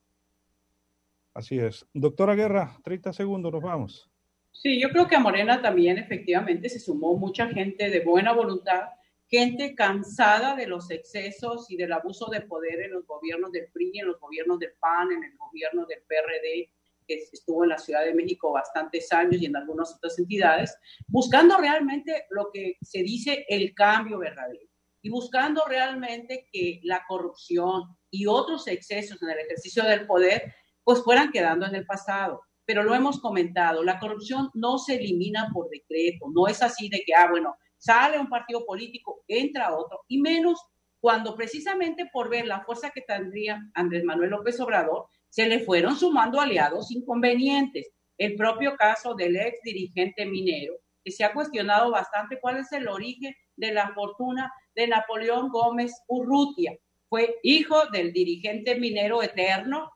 Así 1.34 1.60
es. 1.60 1.86
Doctora 1.94 2.34
Guerra, 2.34 2.80
30 2.82 3.12
segundos, 3.12 3.52
nos 3.52 3.62
vamos. 3.62 4.10
Sí, 4.52 4.80
yo 4.80 4.90
creo 4.90 5.06
que 5.06 5.16
a 5.16 5.20
Morena 5.20 5.62
también 5.62 5.98
efectivamente 5.98 6.68
se 6.68 6.80
sumó 6.80 7.16
mucha 7.16 7.46
gente 7.48 7.90
de 7.90 8.00
buena 8.00 8.32
voluntad, 8.32 8.88
gente 9.28 9.74
cansada 9.74 10.56
de 10.56 10.66
los 10.66 10.90
excesos 10.90 11.70
y 11.70 11.76
del 11.76 11.92
abuso 11.92 12.26
de 12.26 12.40
poder 12.40 12.80
en 12.80 12.92
los 12.92 13.06
gobiernos 13.06 13.52
del 13.52 13.70
PRI, 13.72 14.00
en 14.00 14.08
los 14.08 14.18
gobiernos 14.18 14.58
del 14.58 14.72
PAN, 14.80 15.12
en 15.12 15.22
el 15.22 15.36
gobierno 15.36 15.86
del 15.86 16.00
PRD, 16.08 16.70
que 17.06 17.14
estuvo 17.32 17.64
en 17.64 17.70
la 17.70 17.78
Ciudad 17.78 18.04
de 18.04 18.14
México 18.14 18.52
bastantes 18.52 19.12
años 19.12 19.40
y 19.40 19.46
en 19.46 19.56
algunas 19.56 19.94
otras 19.94 20.18
entidades, 20.18 20.76
buscando 21.06 21.56
realmente 21.56 22.26
lo 22.30 22.50
que 22.52 22.76
se 22.82 23.02
dice 23.02 23.46
el 23.48 23.74
cambio 23.74 24.18
verdadero 24.18 24.66
y 25.02 25.10
buscando 25.10 25.64
realmente 25.66 26.48
que 26.52 26.80
la 26.82 27.04
corrupción 27.06 27.96
y 28.10 28.26
otros 28.26 28.66
excesos 28.66 29.22
en 29.22 29.30
el 29.30 29.38
ejercicio 29.38 29.84
del 29.84 30.06
poder 30.06 30.54
pues 30.84 31.02
fueran 31.02 31.30
quedando 31.30 31.66
en 31.66 31.74
el 31.74 31.86
pasado 31.86 32.42
pero 32.68 32.82
lo 32.82 32.94
hemos 32.94 33.18
comentado, 33.18 33.82
la 33.82 33.98
corrupción 33.98 34.50
no 34.52 34.76
se 34.76 34.96
elimina 34.96 35.48
por 35.54 35.70
decreto, 35.70 36.26
no 36.34 36.48
es 36.48 36.62
así 36.62 36.90
de 36.90 37.02
que, 37.06 37.14
ah, 37.14 37.26
bueno, 37.30 37.56
sale 37.78 38.18
un 38.18 38.28
partido 38.28 38.66
político, 38.66 39.24
entra 39.26 39.74
otro, 39.74 40.00
y 40.06 40.20
menos 40.20 40.60
cuando 41.00 41.34
precisamente 41.34 42.10
por 42.12 42.28
ver 42.28 42.46
la 42.46 42.60
fuerza 42.60 42.90
que 42.90 43.00
tendría 43.00 43.58
Andrés 43.72 44.04
Manuel 44.04 44.32
López 44.32 44.60
Obrador, 44.60 45.06
se 45.30 45.48
le 45.48 45.60
fueron 45.60 45.96
sumando 45.96 46.42
aliados 46.42 46.90
inconvenientes. 46.90 47.88
El 48.18 48.36
propio 48.36 48.76
caso 48.76 49.14
del 49.14 49.36
ex 49.36 49.62
dirigente 49.62 50.26
minero, 50.26 50.74
que 51.02 51.10
se 51.10 51.24
ha 51.24 51.32
cuestionado 51.32 51.90
bastante 51.90 52.38
cuál 52.38 52.58
es 52.58 52.70
el 52.72 52.86
origen 52.88 53.34
de 53.56 53.72
la 53.72 53.94
fortuna 53.94 54.52
de 54.74 54.88
Napoleón 54.88 55.48
Gómez 55.48 55.94
Urrutia. 56.06 56.76
Fue 57.08 57.36
hijo 57.42 57.86
del 57.86 58.12
dirigente 58.12 58.74
minero 58.74 59.22
eterno, 59.22 59.90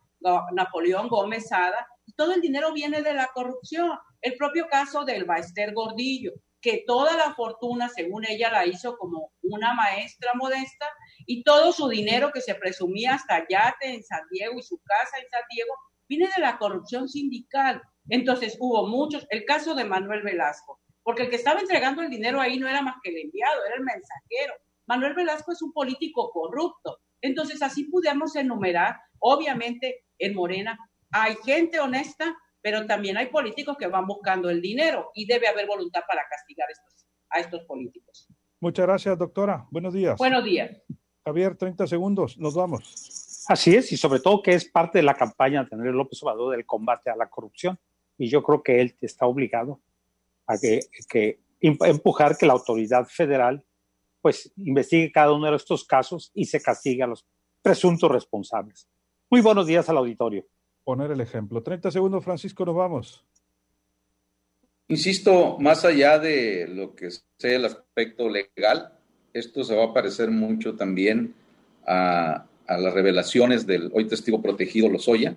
Napoleón 0.54 1.08
Gómez 1.08 1.48
Sada, 1.48 1.86
todo 2.16 2.32
el 2.32 2.40
dinero 2.40 2.72
viene 2.72 3.02
de 3.02 3.14
la 3.14 3.30
corrupción. 3.34 3.90
El 4.20 4.36
propio 4.36 4.68
caso 4.68 5.04
del 5.04 5.24
Baester 5.24 5.72
Gordillo, 5.74 6.32
que 6.60 6.84
toda 6.86 7.16
la 7.16 7.34
fortuna, 7.34 7.88
según 7.88 8.24
ella, 8.24 8.50
la 8.50 8.66
hizo 8.66 8.96
como 8.96 9.32
una 9.42 9.74
maestra 9.74 10.30
modesta 10.34 10.86
y 11.26 11.42
todo 11.42 11.72
su 11.72 11.88
dinero 11.88 12.30
que 12.32 12.40
se 12.40 12.54
presumía 12.54 13.14
hasta 13.14 13.46
yate 13.48 13.94
en 13.94 14.02
San 14.02 14.22
Diego 14.30 14.58
y 14.58 14.62
su 14.62 14.78
casa 14.78 15.18
en 15.18 15.28
San 15.28 15.42
Diego, 15.50 15.74
viene 16.08 16.28
de 16.34 16.40
la 16.40 16.58
corrupción 16.58 17.08
sindical. 17.08 17.82
Entonces 18.08 18.56
hubo 18.60 18.86
muchos, 18.86 19.26
el 19.30 19.44
caso 19.44 19.74
de 19.74 19.84
Manuel 19.84 20.22
Velasco, 20.22 20.80
porque 21.02 21.22
el 21.22 21.30
que 21.30 21.36
estaba 21.36 21.60
entregando 21.60 22.02
el 22.02 22.10
dinero 22.10 22.40
ahí 22.40 22.58
no 22.58 22.68
era 22.68 22.82
más 22.82 22.96
que 23.02 23.10
el 23.10 23.18
enviado, 23.18 23.64
era 23.64 23.76
el 23.76 23.82
mensajero. 23.82 24.54
Manuel 24.86 25.14
Velasco 25.14 25.52
es 25.52 25.62
un 25.62 25.72
político 25.72 26.30
corrupto. 26.30 26.98
Entonces 27.20 27.62
así 27.62 27.84
pudimos 27.84 28.34
enumerar, 28.36 28.96
obviamente 29.18 30.04
en 30.18 30.34
Morena, 30.34 30.78
hay 31.12 31.36
gente 31.44 31.78
honesta, 31.78 32.36
pero 32.60 32.86
también 32.86 33.16
hay 33.16 33.26
políticos 33.26 33.76
que 33.78 33.86
van 33.86 34.06
buscando 34.06 34.48
el 34.48 34.60
dinero 34.60 35.10
y 35.14 35.26
debe 35.26 35.46
haber 35.46 35.66
voluntad 35.66 36.00
para 36.08 36.22
castigar 36.28 36.68
a 37.30 37.40
estos 37.40 37.60
políticos. 37.64 38.26
Muchas 38.60 38.86
gracias, 38.86 39.18
doctora. 39.18 39.66
Buenos 39.70 39.92
días. 39.92 40.16
Buenos 40.16 40.44
días. 40.44 40.70
Javier, 41.24 41.56
30 41.56 41.86
segundos, 41.86 42.38
nos 42.38 42.54
vamos. 42.54 43.44
Así 43.48 43.74
es, 43.74 43.92
y 43.92 43.96
sobre 43.96 44.20
todo 44.20 44.42
que 44.42 44.54
es 44.54 44.64
parte 44.64 44.98
de 44.98 45.02
la 45.02 45.14
campaña 45.14 45.64
de 45.64 45.68
Andrés 45.72 45.94
López 45.94 46.22
Obrador 46.22 46.56
del 46.56 46.64
combate 46.64 47.10
a 47.10 47.16
la 47.16 47.28
corrupción. 47.28 47.78
Y 48.16 48.28
yo 48.28 48.42
creo 48.42 48.62
que 48.62 48.80
él 48.80 48.96
está 49.00 49.26
obligado 49.26 49.80
a 50.46 50.56
que, 50.58 50.80
que 51.08 51.40
empujar 51.60 52.36
que 52.36 52.46
la 52.46 52.52
autoridad 52.54 53.06
federal 53.06 53.64
pues 54.20 54.52
investigue 54.56 55.10
cada 55.10 55.32
uno 55.32 55.50
de 55.50 55.56
estos 55.56 55.84
casos 55.84 56.30
y 56.32 56.44
se 56.44 56.62
castigue 56.62 57.02
a 57.02 57.08
los 57.08 57.26
presuntos 57.60 58.10
responsables. 58.10 58.88
Muy 59.28 59.40
buenos 59.40 59.66
días 59.66 59.88
al 59.88 59.96
auditorio 59.96 60.46
poner 60.84 61.10
el 61.10 61.20
ejemplo. 61.20 61.62
30 61.62 61.90
segundos, 61.90 62.24
Francisco, 62.24 62.64
nos 62.64 62.74
vamos. 62.74 63.24
Insisto, 64.88 65.58
más 65.58 65.84
allá 65.84 66.18
de 66.18 66.66
lo 66.68 66.94
que 66.94 67.10
sea 67.10 67.56
el 67.56 67.64
aspecto 67.64 68.28
legal, 68.28 68.92
esto 69.32 69.64
se 69.64 69.74
va 69.74 69.84
a 69.84 69.94
parecer 69.94 70.30
mucho 70.30 70.76
también 70.76 71.34
a, 71.86 72.46
las 72.68 72.94
revelaciones 72.94 73.66
del 73.66 73.90
hoy 73.92 74.06
testigo 74.06 74.40
protegido 74.40 74.88
Lozoya 74.88 75.36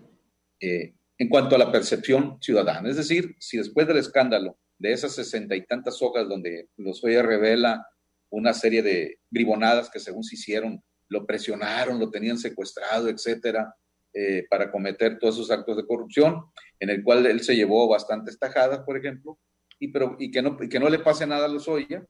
eh, 0.59 0.93
en 1.17 1.27
cuanto 1.27 1.55
a 1.55 1.59
la 1.59 1.71
percepción 1.71 2.37
ciudadana. 2.39 2.89
Es 2.89 2.97
decir, 2.97 3.35
si 3.39 3.57
después 3.57 3.87
del 3.87 3.97
escándalo 3.97 4.57
de 4.77 4.93
esas 4.93 5.13
sesenta 5.15 5.55
y 5.55 5.65
tantas 5.65 6.01
hojas 6.01 6.27
donde 6.29 6.69
Lozoya 6.77 7.23
revela 7.23 7.87
una 8.29 8.53
serie 8.53 8.83
de 8.83 9.19
bribonadas 9.29 9.89
que 9.89 9.99
según 9.99 10.23
se 10.23 10.35
hicieron, 10.35 10.81
lo 11.07 11.25
presionaron, 11.25 11.99
lo 11.99 12.09
tenían 12.09 12.37
secuestrado, 12.37 13.09
etcétera, 13.09 13.75
eh, 14.17 14.47
para 14.49 14.71
cometer 14.71 15.19
todos 15.19 15.35
esos 15.35 15.51
actos 15.51 15.75
de 15.75 15.85
corrupción, 15.85 16.45
en 16.79 16.89
el 16.89 17.03
cual 17.03 17.25
él 17.25 17.41
se 17.41 17.55
llevó 17.55 17.87
bastantes 17.87 18.39
tajadas, 18.39 18.79
por 18.79 18.97
ejemplo, 18.97 19.37
y, 19.77 19.89
pero, 19.89 20.15
y, 20.17 20.31
que, 20.31 20.41
no, 20.41 20.57
que 20.57 20.79
no 20.79 20.89
le 20.89 20.99
pase 20.99 21.27
nada 21.27 21.45
a 21.45 21.47
los 21.49 21.67
Lozoya. 21.67 22.05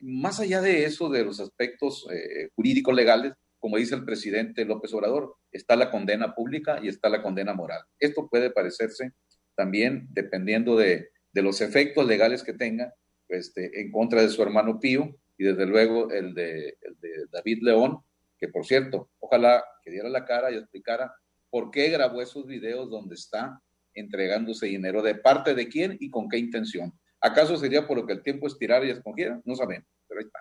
Más 0.00 0.40
allá 0.40 0.60
de 0.60 0.84
eso, 0.84 1.08
de 1.08 1.24
los 1.24 1.38
aspectos 1.38 2.06
eh, 2.12 2.50
jurídicos 2.56 2.94
legales, 2.94 3.34
como 3.60 3.76
dice 3.76 3.94
el 3.94 4.04
presidente 4.04 4.64
López 4.64 4.92
Obrador, 4.92 5.36
está 5.52 5.76
la 5.76 5.90
condena 5.90 6.34
pública 6.34 6.80
y 6.82 6.88
está 6.88 7.08
la 7.08 7.22
condena 7.22 7.54
moral. 7.54 7.82
Esto 7.98 8.28
puede 8.28 8.50
parecerse 8.50 9.12
también, 9.54 10.08
dependiendo 10.10 10.76
de, 10.76 11.10
de 11.32 11.42
los 11.42 11.60
efectos 11.60 12.06
legales 12.06 12.42
que 12.42 12.52
tenga, 12.52 12.92
este, 13.28 13.80
en 13.80 13.90
contra 13.90 14.22
de 14.22 14.28
su 14.28 14.42
hermano 14.42 14.78
Pío 14.80 15.16
y 15.38 15.44
desde 15.44 15.66
luego 15.66 16.10
el 16.10 16.34
de, 16.34 16.76
el 16.80 16.98
de 17.00 17.26
David 17.30 17.60
León, 17.62 18.00
que 18.44 18.52
por 18.52 18.66
cierto, 18.66 19.08
ojalá 19.20 19.64
que 19.82 19.90
diera 19.90 20.10
la 20.10 20.26
cara 20.26 20.50
y 20.50 20.56
explicara 20.56 21.14
por 21.48 21.70
qué 21.70 21.88
grabó 21.88 22.20
esos 22.20 22.46
videos 22.46 22.90
donde 22.90 23.14
está 23.14 23.58
entregándose 23.94 24.66
dinero, 24.66 25.00
de 25.00 25.14
parte 25.14 25.54
de 25.54 25.66
quién 25.66 25.96
y 25.98 26.10
con 26.10 26.28
qué 26.28 26.36
intención. 26.36 26.92
¿Acaso 27.22 27.56
sería 27.56 27.86
por 27.86 27.96
lo 27.96 28.04
que 28.04 28.12
el 28.12 28.22
tiempo 28.22 28.46
estirara 28.46 28.84
y 28.84 28.90
escogiera? 28.90 29.40
No 29.46 29.54
sabemos, 29.54 29.88
pero 30.06 30.20
ahí 30.20 30.26
está. 30.26 30.40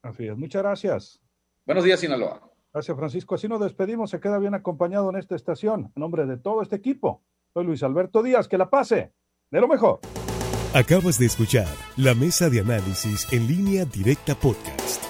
Así 0.00 0.28
es, 0.28 0.36
muchas 0.36 0.62
gracias. 0.62 1.20
Buenos 1.66 1.84
días, 1.84 2.00
Sinaloa. 2.00 2.50
Gracias, 2.72 2.96
Francisco. 2.96 3.34
Así 3.34 3.48
nos 3.48 3.60
despedimos. 3.60 4.08
Se 4.08 4.20
queda 4.20 4.38
bien 4.38 4.54
acompañado 4.54 5.10
en 5.10 5.16
esta 5.16 5.36
estación. 5.36 5.92
En 5.94 6.00
nombre 6.00 6.24
de 6.24 6.38
todo 6.38 6.62
este 6.62 6.76
equipo, 6.76 7.22
soy 7.52 7.66
Luis 7.66 7.82
Alberto 7.82 8.22
Díaz. 8.22 8.48
Que 8.48 8.56
la 8.56 8.70
pase 8.70 9.12
de 9.50 9.60
lo 9.60 9.68
mejor. 9.68 10.00
Acabas 10.72 11.18
de 11.18 11.26
escuchar 11.26 11.68
la 11.98 12.14
mesa 12.14 12.48
de 12.48 12.60
análisis 12.60 13.30
en 13.32 13.46
línea 13.46 13.84
directa 13.84 14.34
podcast. 14.36 15.09